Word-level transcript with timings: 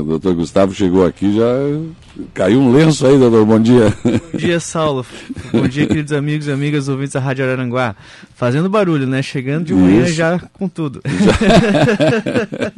O 0.00 0.04
doutor 0.04 0.34
Gustavo 0.34 0.72
chegou 0.74 1.04
aqui, 1.04 1.36
já 1.36 1.44
caiu 2.32 2.60
um 2.60 2.72
lenço 2.72 3.06
aí, 3.06 3.18
doutor. 3.18 3.44
Bom 3.44 3.60
dia. 3.60 3.94
Bom 4.04 4.38
dia, 4.38 4.58
Saulo. 4.58 5.04
Bom 5.52 5.68
dia, 5.68 5.86
queridos 5.86 6.12
amigos 6.12 6.46
e 6.46 6.52
amigas 6.52 6.88
ouvintes 6.88 7.12
da 7.12 7.20
Rádio 7.20 7.44
Araranguá. 7.44 7.94
Fazendo 8.34 8.68
barulho, 8.68 9.06
né? 9.06 9.20
Chegando 9.22 9.66
de 9.66 9.74
manhã 9.74 10.04
Isso. 10.04 10.14
já 10.14 10.38
com 10.54 10.68
tudo. 10.68 11.02
Já, 11.04 12.72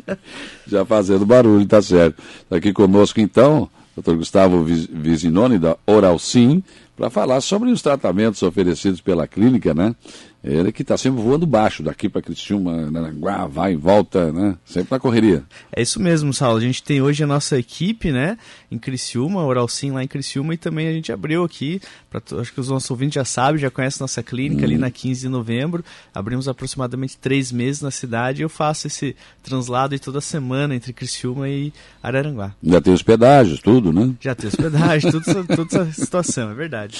já 0.79 0.85
fazendo 0.85 1.25
barulho, 1.25 1.65
tá 1.65 1.81
certo. 1.81 2.21
Tá 2.51 2.57
aqui 2.57 2.73
conosco, 2.73 3.21
então, 3.21 3.69
doutor 3.95 4.17
Gustavo 4.17 4.65
Vizinoni, 4.65 5.59
da 5.59 5.77
Oral 5.87 6.19
Sim, 6.19 6.63
para 7.03 7.11
falar 7.11 7.41
sobre 7.41 7.69
os 7.69 7.83
tratamentos 7.83 8.41
oferecidos 8.45 9.01
pela 9.01 9.27
clínica, 9.27 9.75
né? 9.75 9.93
Ele 10.45 10.73
que 10.73 10.83
está 10.83 10.97
sempre 10.97 11.23
voando 11.23 11.47
baixo, 11.47 11.85
daqui 11.85 12.09
para 12.09 12.21
Criciúma, 12.21 12.91
Naranguá, 12.91 13.47
vai 13.47 13.75
e 13.75 13.77
volta, 13.77 14.33
né? 14.33 14.57
Sempre 14.65 14.89
na 14.91 14.99
correria. 14.99 15.45
É 15.73 15.81
isso 15.81 16.01
mesmo, 16.01 16.35
Saulo. 16.35 16.59
A 16.59 16.61
gente 16.61 16.83
tem 16.83 17.01
hoje 17.01 17.23
a 17.23 17.27
nossa 17.29 17.57
equipe, 17.57 18.11
né? 18.11 18.37
Em 18.69 18.77
Criciúma, 18.77 19.45
Oral 19.45 19.69
Sim 19.69 19.93
lá 19.93 20.03
em 20.03 20.09
Criciúma, 20.09 20.55
e 20.55 20.57
também 20.57 20.89
a 20.89 20.93
gente 20.93 21.13
abriu 21.13 21.45
aqui, 21.45 21.81
pra, 22.11 22.21
acho 22.41 22.53
que 22.53 22.59
os 22.59 22.69
nossos 22.69 22.91
ouvintes 22.91 23.15
já 23.15 23.25
sabem, 23.25 23.61
já 23.61 23.71
conhecem 23.71 24.01
nossa 24.01 24.21
clínica 24.21 24.65
ali 24.65 24.75
uhum. 24.75 24.81
na 24.81 24.91
15 24.91 25.21
de 25.21 25.29
novembro. 25.29 25.85
Abrimos 26.13 26.49
aproximadamente 26.49 27.17
três 27.19 27.53
meses 27.53 27.81
na 27.81 27.93
cidade 27.93 28.43
e 28.43 28.45
eu 28.45 28.49
faço 28.49 28.89
esse 28.89 29.15
translado 29.45 29.97
toda 30.01 30.21
semana 30.21 30.75
entre 30.75 30.93
Criciúma 30.93 31.49
e 31.49 31.73
Araranguá. 32.03 32.53
Já 32.61 32.81
tem 32.81 32.93
hospedagens, 32.93 33.61
tudo, 33.61 33.93
né? 33.93 34.13
Já 34.21 34.35
tem 34.35 34.49
hospedagem, 34.49 35.09
tudo, 35.09 35.25
toda 35.47 35.83
essa 35.83 35.93
situação, 35.93 36.51
é 36.51 36.55
verdade. 36.55 36.92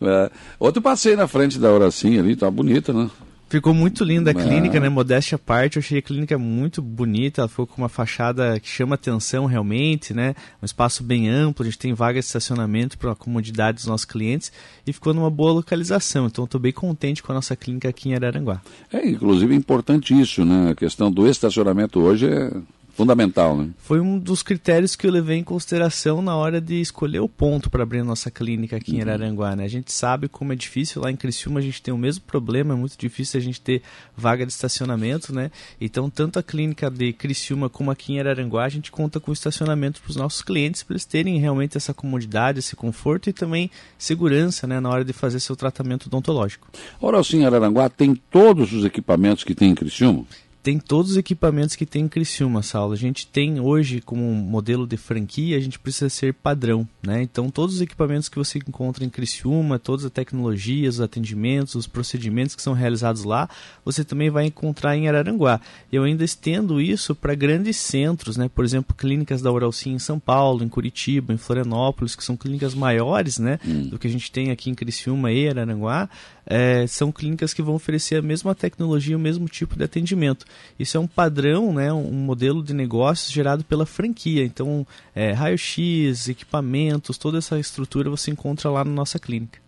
É, 0.00 0.30
outro 0.58 0.80
passei 0.80 1.16
na 1.16 1.26
frente 1.26 1.58
da 1.58 1.90
Sim 1.90 2.18
ali, 2.18 2.36
tá 2.36 2.50
bonita, 2.50 2.92
né? 2.92 3.10
Ficou 3.48 3.72
muito 3.72 4.04
linda 4.04 4.30
a 4.30 4.32
é. 4.32 4.34
clínica, 4.34 4.78
né? 4.78 4.90
Modéstia 4.90 5.36
à 5.36 5.38
parte, 5.38 5.76
eu 5.76 5.80
achei 5.80 5.98
a 5.98 6.02
clínica 6.02 6.36
muito 6.36 6.82
bonita. 6.82 7.40
Ela 7.40 7.48
ficou 7.48 7.66
com 7.66 7.80
uma 7.80 7.88
fachada 7.88 8.60
que 8.60 8.68
chama 8.68 8.94
atenção 8.94 9.46
realmente, 9.46 10.12
né? 10.12 10.34
Um 10.62 10.66
espaço 10.66 11.02
bem 11.02 11.30
amplo, 11.30 11.62
a 11.62 11.64
gente 11.64 11.78
tem 11.78 11.94
vaga 11.94 12.20
de 12.20 12.26
estacionamento 12.26 12.98
para 12.98 13.12
a 13.12 13.16
comodidade 13.16 13.76
dos 13.76 13.86
nossos 13.86 14.04
clientes 14.04 14.52
e 14.86 14.92
ficou 14.92 15.14
numa 15.14 15.30
boa 15.30 15.52
localização. 15.52 16.26
Então, 16.26 16.44
estou 16.44 16.60
bem 16.60 16.72
contente 16.72 17.22
com 17.22 17.32
a 17.32 17.34
nossa 17.36 17.56
clínica 17.56 17.88
aqui 17.88 18.10
em 18.10 18.14
Araranguá. 18.14 18.60
É, 18.92 19.08
inclusive, 19.08 19.54
é 19.54 19.56
importante 19.56 20.18
isso, 20.18 20.44
né? 20.44 20.72
A 20.72 20.74
questão 20.74 21.10
do 21.10 21.26
estacionamento 21.26 22.00
hoje 22.00 22.26
é 22.26 22.52
fundamental, 22.98 23.56
né? 23.56 23.70
Foi 23.78 24.00
um 24.00 24.18
dos 24.18 24.42
critérios 24.42 24.96
que 24.96 25.06
eu 25.06 25.12
levei 25.12 25.38
em 25.38 25.44
consideração 25.44 26.20
na 26.20 26.34
hora 26.34 26.60
de 26.60 26.80
escolher 26.80 27.20
o 27.20 27.28
ponto 27.28 27.70
para 27.70 27.84
abrir 27.84 28.00
a 28.00 28.04
nossa 28.04 28.28
clínica 28.28 28.74
aqui 28.74 28.90
uhum. 28.90 28.98
em 28.98 29.02
Araranguá, 29.02 29.54
né? 29.54 29.62
A 29.62 29.68
gente 29.68 29.92
sabe 29.92 30.26
como 30.26 30.52
é 30.52 30.56
difícil 30.56 31.00
lá 31.00 31.08
em 31.08 31.14
Criciúma, 31.14 31.60
a 31.60 31.62
gente 31.62 31.80
tem 31.80 31.94
o 31.94 31.96
mesmo 31.96 32.24
problema, 32.24 32.74
é 32.74 32.76
muito 32.76 32.98
difícil 32.98 33.38
a 33.38 33.42
gente 33.42 33.60
ter 33.60 33.82
vaga 34.16 34.44
de 34.44 34.50
estacionamento, 34.50 35.32
né? 35.32 35.52
Então, 35.80 36.10
tanto 36.10 36.40
a 36.40 36.42
clínica 36.42 36.90
de 36.90 37.12
Criciúma 37.12 37.68
como 37.68 37.92
aqui 37.92 38.14
em 38.14 38.18
Araranguá, 38.18 38.64
a 38.64 38.68
gente 38.68 38.90
conta 38.90 39.20
com 39.20 39.32
estacionamento 39.32 40.02
para 40.02 40.10
os 40.10 40.16
nossos 40.16 40.42
clientes, 40.42 40.82
para 40.82 40.94
eles 40.94 41.04
terem 41.04 41.38
realmente 41.38 41.76
essa 41.76 41.94
comodidade, 41.94 42.58
esse 42.58 42.74
conforto 42.74 43.30
e 43.30 43.32
também 43.32 43.70
segurança, 43.96 44.66
né, 44.66 44.80
na 44.80 44.90
hora 44.90 45.04
de 45.04 45.12
fazer 45.12 45.38
seu 45.38 45.54
tratamento 45.54 46.06
odontológico. 46.06 46.66
Ora, 47.00 47.20
assim, 47.20 47.44
Araranguá 47.44 47.88
tem 47.88 48.16
todos 48.16 48.72
os 48.72 48.84
equipamentos 48.84 49.44
que 49.44 49.54
tem 49.54 49.70
em 49.70 49.74
Criciúma? 49.76 50.26
Tem 50.62 50.78
todos 50.78 51.12
os 51.12 51.16
equipamentos 51.16 51.76
que 51.76 51.86
tem 51.86 52.04
em 52.04 52.08
Criciúma, 52.08 52.62
Saulo. 52.62 52.92
A 52.92 52.96
gente 52.96 53.26
tem 53.26 53.60
hoje 53.60 54.00
como 54.00 54.22
modelo 54.22 54.86
de 54.86 54.96
franquia, 54.96 55.56
a 55.56 55.60
gente 55.60 55.78
precisa 55.78 56.08
ser 56.08 56.34
padrão, 56.34 56.86
né? 57.02 57.22
Então 57.22 57.48
todos 57.50 57.76
os 57.76 57.80
equipamentos 57.80 58.28
que 58.28 58.38
você 58.38 58.58
encontra 58.58 59.04
em 59.04 59.08
Criciúma, 59.08 59.78
todas 59.78 60.04
as 60.04 60.10
tecnologias, 60.10 60.96
os 60.96 61.00
atendimentos, 61.00 61.74
os 61.74 61.86
procedimentos 61.86 62.54
que 62.54 62.62
são 62.62 62.72
realizados 62.72 63.24
lá, 63.24 63.48
você 63.84 64.04
também 64.04 64.30
vai 64.30 64.46
encontrar 64.46 64.96
em 64.96 65.08
Araranguá. 65.08 65.60
Eu 65.92 66.04
ainda 66.04 66.24
estendo 66.24 66.80
isso 66.80 67.14
para 67.14 67.34
grandes 67.34 67.76
centros, 67.76 68.36
né? 68.36 68.50
Por 68.52 68.64
exemplo, 68.64 68.94
clínicas 68.94 69.40
da 69.40 69.52
Uralci 69.52 69.90
em 69.90 69.98
São 69.98 70.18
Paulo, 70.18 70.64
em 70.64 70.68
Curitiba, 70.68 71.32
em 71.32 71.38
Florianópolis, 71.38 72.14
que 72.14 72.24
são 72.24 72.36
clínicas 72.36 72.74
maiores, 72.74 73.38
né? 73.38 73.58
Hum. 73.66 73.88
Do 73.88 73.98
que 73.98 74.06
a 74.06 74.10
gente 74.10 74.30
tem 74.30 74.50
aqui 74.50 74.70
em 74.70 74.74
Criciúma 74.74 75.32
e 75.32 75.48
Araranguá 75.48 76.08
é, 76.48 76.86
são 76.86 77.12
clínicas 77.12 77.52
que 77.52 77.62
vão 77.62 77.74
oferecer 77.74 78.16
a 78.16 78.22
mesma 78.22 78.54
tecnologia, 78.54 79.16
o 79.16 79.20
mesmo 79.20 79.46
tipo 79.46 79.76
de 79.76 79.84
atendimento. 79.84 80.46
Isso 80.78 80.96
é 80.96 81.00
um 81.00 81.06
padrão, 81.06 81.72
né, 81.72 81.92
um 81.92 82.12
modelo 82.12 82.62
de 82.62 82.72
negócios 82.72 83.30
gerado 83.30 83.62
pela 83.62 83.84
franquia. 83.84 84.44
Então, 84.44 84.86
é, 85.14 85.32
raio-x, 85.32 86.28
equipamentos, 86.28 87.18
toda 87.18 87.38
essa 87.38 87.58
estrutura 87.58 88.08
você 88.08 88.30
encontra 88.30 88.70
lá 88.70 88.82
na 88.82 88.90
nossa 88.90 89.18
clínica. 89.18 89.60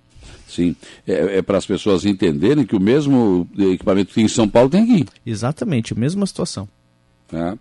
Sim, 0.48 0.74
é, 1.06 1.38
é 1.38 1.42
para 1.42 1.58
as 1.58 1.66
pessoas 1.66 2.04
entenderem 2.04 2.64
que 2.64 2.74
o 2.74 2.80
mesmo 2.80 3.48
equipamento 3.56 4.08
que 4.08 4.14
tem 4.14 4.24
em 4.24 4.28
São 4.28 4.48
Paulo 4.48 4.70
tem 4.70 4.82
aqui. 4.82 5.06
Exatamente, 5.24 5.92
a 5.92 5.96
mesma 5.96 6.26
situação. 6.26 6.68
Né? 7.32 7.58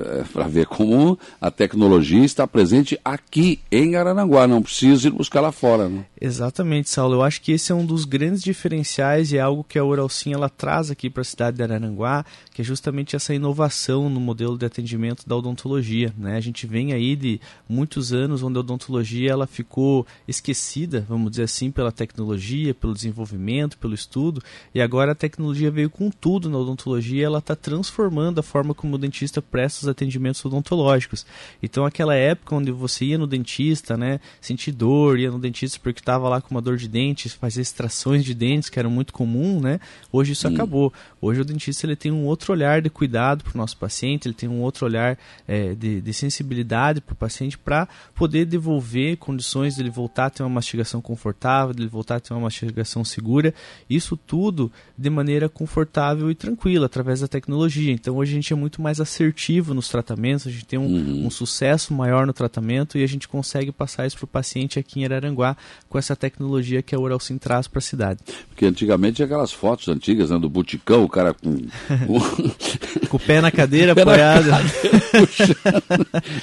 É, 0.00 0.24
para 0.32 0.46
ver 0.46 0.66
como 0.66 1.18
a 1.40 1.50
tecnologia 1.50 2.24
está 2.24 2.46
presente 2.46 2.98
aqui 3.04 3.60
em 3.70 3.96
Araranguá, 3.96 4.46
não 4.46 4.62
precisa 4.62 5.08
ir 5.08 5.10
buscar 5.10 5.40
lá 5.40 5.52
fora. 5.52 5.88
Né? 5.88 6.04
Exatamente, 6.20 6.90
Saulo. 6.90 7.16
Eu 7.16 7.22
acho 7.22 7.40
que 7.40 7.52
esse 7.52 7.72
é 7.72 7.74
um 7.74 7.84
dos 7.84 8.04
grandes 8.04 8.42
diferenciais 8.42 9.32
e 9.32 9.38
é 9.38 9.40
algo 9.40 9.64
que 9.64 9.78
a 9.78 9.84
Uralsim 9.84 10.32
ela 10.32 10.48
traz 10.48 10.90
aqui 10.90 11.08
para 11.08 11.22
a 11.22 11.24
cidade 11.24 11.56
de 11.56 11.62
Araranguá, 11.62 12.24
que 12.52 12.62
é 12.62 12.64
justamente 12.64 13.16
essa 13.16 13.34
inovação 13.34 14.08
no 14.08 14.20
modelo 14.20 14.56
de 14.56 14.66
atendimento 14.66 15.26
da 15.26 15.36
odontologia. 15.36 16.12
Né? 16.16 16.36
A 16.36 16.40
gente 16.40 16.66
vem 16.66 16.92
aí 16.92 17.16
de 17.16 17.40
muitos 17.68 18.12
anos 18.12 18.42
onde 18.42 18.56
a 18.56 18.60
odontologia 18.60 19.30
ela 19.30 19.46
ficou 19.46 20.06
esquecida, 20.26 21.04
vamos 21.08 21.30
dizer 21.30 21.44
assim, 21.44 21.70
pela 21.70 21.92
tecnologia, 21.92 22.74
pelo 22.74 22.94
desenvolvimento, 22.94 23.78
pelo 23.78 23.94
estudo, 23.94 24.42
e 24.74 24.80
agora 24.80 25.12
a 25.12 25.14
tecnologia 25.14 25.70
veio 25.70 25.90
com 25.90 26.10
tudo 26.10 26.48
na 26.48 26.58
odontologia, 26.58 27.26
ela 27.26 27.38
está 27.38 27.54
transformando 27.54 28.38
a 28.38 28.42
forma 28.42 28.74
como 28.74 28.96
o 28.96 28.98
dentista 29.06 29.40
presta 29.40 29.82
os 29.82 29.88
atendimentos 29.88 30.44
odontológicos. 30.44 31.24
Então, 31.62 31.84
aquela 31.84 32.14
época 32.14 32.54
onde 32.54 32.70
você 32.70 33.06
ia 33.06 33.18
no 33.18 33.26
dentista, 33.26 33.96
né, 33.96 34.20
sentir 34.40 34.72
dor, 34.72 35.18
ia 35.18 35.30
no 35.30 35.38
dentista 35.38 35.78
porque 35.82 36.00
estava 36.00 36.28
lá 36.28 36.40
com 36.40 36.54
uma 36.54 36.62
dor 36.62 36.76
de 36.76 36.88
dentes, 36.88 37.32
fazer 37.32 37.62
extrações 37.62 38.24
de 38.24 38.34
dentes, 38.34 38.68
que 38.68 38.78
era 38.78 38.88
muito 38.88 39.12
comum, 39.12 39.60
né? 39.60 39.80
Hoje 40.12 40.32
isso 40.32 40.46
acabou. 40.46 40.92
Hoje 41.20 41.40
o 41.40 41.44
dentista 41.44 41.86
ele 41.86 41.96
tem 41.96 42.12
um 42.12 42.24
outro 42.24 42.52
olhar 42.52 42.82
de 42.82 42.90
cuidado 42.90 43.44
para 43.44 43.54
o 43.54 43.58
nosso 43.58 43.76
paciente, 43.76 44.26
ele 44.26 44.34
tem 44.34 44.48
um 44.48 44.60
outro 44.60 44.86
olhar 44.86 45.18
é, 45.46 45.74
de, 45.74 46.00
de 46.00 46.12
sensibilidade 46.12 47.00
para 47.00 47.12
o 47.12 47.16
paciente 47.16 47.56
para 47.56 47.88
poder 48.14 48.44
devolver 48.44 49.16
condições 49.16 49.76
dele 49.76 49.90
voltar 49.90 50.26
a 50.26 50.30
ter 50.30 50.42
uma 50.42 50.48
mastigação 50.48 51.00
confortável, 51.00 51.74
dele 51.74 51.88
voltar 51.88 52.16
a 52.16 52.20
ter 52.20 52.34
uma 52.34 52.40
mastigação 52.40 53.04
segura. 53.04 53.54
Isso 53.88 54.16
tudo 54.16 54.70
de 54.96 55.10
maneira 55.10 55.48
confortável 55.48 56.30
e 56.30 56.34
tranquila, 56.34 56.86
através 56.86 57.20
da 57.20 57.28
tecnologia. 57.28 57.92
Então 57.92 58.16
hoje 58.16 58.32
a 58.32 58.34
gente 58.34 58.52
é 58.52 58.56
muito 58.56 58.80
mais 58.80 58.95
mais 58.96 59.00
assertivo 59.00 59.74
nos 59.74 59.88
tratamentos, 59.88 60.46
a 60.46 60.50
gente 60.50 60.64
tem 60.64 60.78
um, 60.78 60.86
uhum. 60.86 61.26
um 61.26 61.30
sucesso 61.30 61.92
maior 61.92 62.26
no 62.26 62.32
tratamento 62.32 62.96
e 62.96 63.04
a 63.04 63.06
gente 63.06 63.28
consegue 63.28 63.70
passar 63.70 64.06
isso 64.06 64.16
para 64.16 64.24
o 64.24 64.28
paciente 64.28 64.78
aqui 64.78 65.00
em 65.00 65.04
Araranguá 65.04 65.56
com 65.88 65.98
essa 65.98 66.16
tecnologia 66.16 66.82
que 66.82 66.94
a 66.94 66.98
Uralcim 66.98 67.38
traz 67.38 67.68
para 67.68 67.78
a 67.78 67.82
cidade. 67.82 68.20
Porque 68.48 68.64
antigamente 68.64 69.16
tinha 69.16 69.26
aquelas 69.26 69.52
fotos 69.52 69.88
antigas 69.88 70.30
né, 70.30 70.38
do 70.38 70.48
buticão, 70.48 71.04
o 71.04 71.08
cara 71.08 71.34
com... 71.34 71.56
com 73.08 73.16
o 73.16 73.20
pé 73.20 73.40
na 73.40 73.50
cadeira 73.50 73.94
pé 73.94 74.02
apoiado. 74.02 74.46
Na 74.46 74.58
cadeira, 74.58 75.82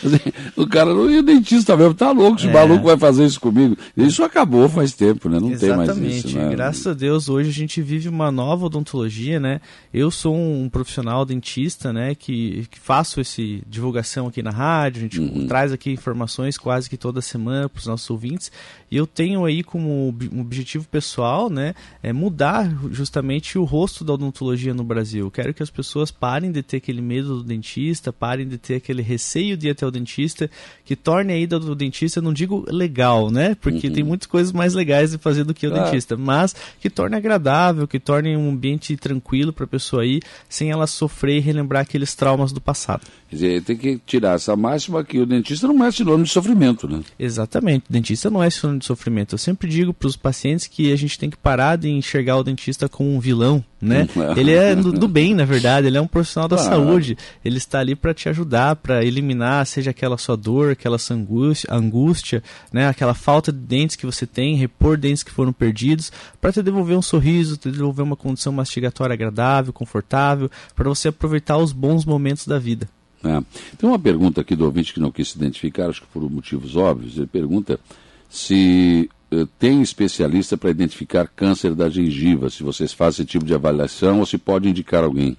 assim, 0.03 0.31
o 0.55 0.67
cara 0.67 0.93
não 0.93 1.09
ia 1.09 1.23
dentista 1.23 1.75
mesmo, 1.75 1.93
tá 1.93 2.11
louco, 2.11 2.37
esse 2.37 2.47
é. 2.47 2.53
maluco 2.53 2.85
vai 2.85 2.97
fazer 2.97 3.25
isso 3.25 3.39
comigo. 3.39 3.77
Isso 3.95 4.23
acabou 4.23 4.69
faz 4.69 4.93
tempo, 4.93 5.29
né? 5.29 5.39
Não 5.39 5.51
Exatamente. 5.51 5.93
tem 5.93 6.01
mais 6.01 6.25
isso. 6.25 6.37
Né? 6.37 6.49
Graças 6.51 6.85
a 6.87 6.93
Deus, 6.93 7.29
hoje 7.29 7.49
a 7.49 7.53
gente 7.53 7.81
vive 7.81 8.09
uma 8.09 8.31
nova 8.31 8.65
odontologia, 8.65 9.39
né? 9.39 9.61
Eu 9.93 10.11
sou 10.11 10.35
um 10.35 10.69
profissional 10.69 11.25
dentista, 11.25 11.91
né, 11.93 12.15
que 12.15 12.42
que, 12.69 12.79
faço 12.79 13.21
esse 13.21 13.63
divulgação 13.67 14.27
aqui 14.27 14.41
na 14.41 14.51
rádio, 14.51 14.99
a 14.99 15.01
gente 15.03 15.19
uhum. 15.19 15.47
traz 15.47 15.71
aqui 15.71 15.91
informações 15.91 16.57
quase 16.57 16.89
que 16.89 16.97
toda 16.97 17.21
semana 17.21 17.69
para 17.69 17.79
os 17.79 17.85
nossos 17.85 18.09
ouvintes. 18.09 18.51
E 18.91 18.97
eu 18.97 19.07
tenho 19.07 19.45
aí 19.45 19.63
como 19.63 20.15
um 20.31 20.41
objetivo 20.41 20.87
pessoal, 20.87 21.49
né, 21.49 21.73
é 22.01 22.13
mudar 22.13 22.71
justamente 22.91 23.57
o 23.57 23.63
rosto 23.63 24.03
da 24.03 24.13
odontologia 24.13 24.73
no 24.73 24.83
Brasil. 24.83 25.25
Eu 25.25 25.31
quero 25.31 25.53
que 25.53 25.63
as 25.63 25.69
pessoas 25.69 26.11
parem 26.11 26.51
de 26.51 26.61
ter 26.61 26.77
aquele 26.77 27.01
medo 27.01 27.37
do 27.37 27.43
dentista, 27.43 28.13
parem 28.13 28.47
de 28.47 28.57
ter 28.57 28.75
aquele 28.75 29.01
receio 29.01 29.57
de 29.57 29.67
ir 29.67 29.71
até 29.71 29.85
o 29.85 29.91
dentista, 29.91 30.49
que 30.85 30.95
torne 30.95 31.33
a 31.33 31.37
ida 31.37 31.59
do 31.59 31.75
dentista, 31.75 32.21
não 32.21 32.33
digo 32.33 32.65
legal, 32.69 33.31
né, 33.31 33.55
porque 33.55 33.87
uhum. 33.87 33.93
tem 33.93 34.03
muitas 34.03 34.27
coisas 34.27 34.51
mais 34.51 34.73
legais 34.73 35.11
de 35.11 35.17
fazer 35.17 35.43
do 35.43 35.53
que 35.53 35.67
o 35.67 35.75
ah. 35.75 35.83
dentista, 35.83 36.15
mas 36.17 36.55
que 36.79 36.89
torne 36.89 37.15
agradável, 37.15 37.87
que 37.87 37.99
torne 37.99 38.35
um 38.37 38.49
ambiente 38.49 38.95
tranquilo 38.97 39.51
para 39.51 39.65
a 39.65 39.67
pessoa 39.67 40.05
ir, 40.05 40.21
sem 40.47 40.71
ela 40.71 40.87
sofrer 40.87 41.37
e 41.37 41.39
relembrar 41.39 41.81
aqueles 41.81 42.13
traumas 42.13 42.32
traumas 42.33 42.51
do 42.51 42.59
passado. 42.59 43.01
Quer 43.29 43.35
dizer, 43.35 43.63
tem 43.63 43.77
que 43.77 43.99
tirar 44.05 44.35
essa 44.35 44.55
máxima 44.55 45.03
que 45.03 45.19
o 45.19 45.25
dentista 45.25 45.67
não 45.67 45.83
é 45.83 45.91
sinônimo 45.91 46.23
de 46.23 46.29
sofrimento, 46.29 46.87
né? 46.87 47.01
Exatamente, 47.17 47.85
o 47.89 47.93
dentista 47.93 48.29
não 48.29 48.43
é 48.43 48.49
sinônimo 48.49 48.79
de 48.79 48.85
sofrimento. 48.85 49.33
Eu 49.33 49.39
sempre 49.39 49.67
digo 49.67 49.93
para 49.93 50.07
os 50.07 50.15
pacientes 50.15 50.67
que 50.67 50.91
a 50.91 50.95
gente 50.95 51.17
tem 51.17 51.29
que 51.29 51.37
parar 51.37 51.75
de 51.75 51.89
enxergar 51.89 52.37
o 52.37 52.43
dentista 52.43 52.89
como 52.89 53.13
um 53.13 53.19
vilão, 53.19 53.63
né? 53.81 54.07
ele 54.37 54.51
é 54.51 54.75
do, 54.75 54.91
do, 54.91 55.07
bem, 55.07 55.33
na 55.33 55.45
verdade, 55.45 55.87
ele 55.87 55.97
é 55.97 56.01
um 56.01 56.07
profissional 56.07 56.47
da 56.47 56.57
saúde. 56.57 57.17
Ele 57.43 57.57
está 57.57 57.79
ali 57.79 57.95
para 57.95 58.13
te 58.13 58.29
ajudar, 58.29 58.75
para 58.75 59.03
eliminar, 59.03 59.65
seja 59.65 59.91
aquela 59.91 60.17
sua 60.17 60.37
dor, 60.37 60.71
aquela 60.71 60.97
sua 60.97 61.15
angústia, 61.15 61.73
angústia, 61.73 62.43
né? 62.71 62.87
Aquela 62.87 63.13
falta 63.13 63.51
de 63.51 63.59
dentes 63.59 63.95
que 63.95 64.05
você 64.05 64.25
tem, 64.25 64.55
repor 64.55 64.97
dentes 64.97 65.23
que 65.23 65.31
foram 65.31 65.53
perdidos, 65.53 66.11
para 66.39 66.51
te 66.51 66.61
devolver 66.61 66.97
um 66.97 67.01
sorriso, 67.01 67.57
te 67.57 67.71
devolver 67.71 68.03
uma 68.03 68.15
condição 68.15 68.53
mastigatória 68.53 69.13
agradável, 69.13 69.73
confortável, 69.73 70.49
para 70.75 70.89
você 70.89 71.07
aproveitar 71.07 71.57
os 71.57 71.73
bons 71.73 72.05
momentos 72.05 72.12
momentos 72.13 72.47
da 72.47 72.59
vida. 72.59 72.87
É. 73.23 73.41
Tem 73.77 73.89
uma 73.89 73.99
pergunta 73.99 74.41
aqui 74.41 74.55
do 74.55 74.65
ouvinte 74.65 74.93
que 74.93 74.99
não 74.99 75.11
quis 75.11 75.29
se 75.29 75.37
identificar, 75.37 75.89
acho 75.89 76.01
que 76.01 76.07
por 76.07 76.29
motivos 76.29 76.75
óbvios. 76.75 77.17
Ele 77.17 77.27
pergunta 77.27 77.79
se 78.29 79.09
uh, 79.31 79.45
tem 79.59 79.81
especialista 79.81 80.57
para 80.57 80.69
identificar 80.69 81.27
câncer 81.27 81.73
da 81.73 81.89
gengiva, 81.89 82.49
se 82.49 82.63
vocês 82.63 82.91
fazem 82.91 83.23
esse 83.23 83.31
tipo 83.31 83.45
de 83.45 83.53
avaliação 83.53 84.19
ou 84.19 84.25
se 84.25 84.37
pode 84.37 84.67
indicar 84.67 85.03
alguém. 85.03 85.37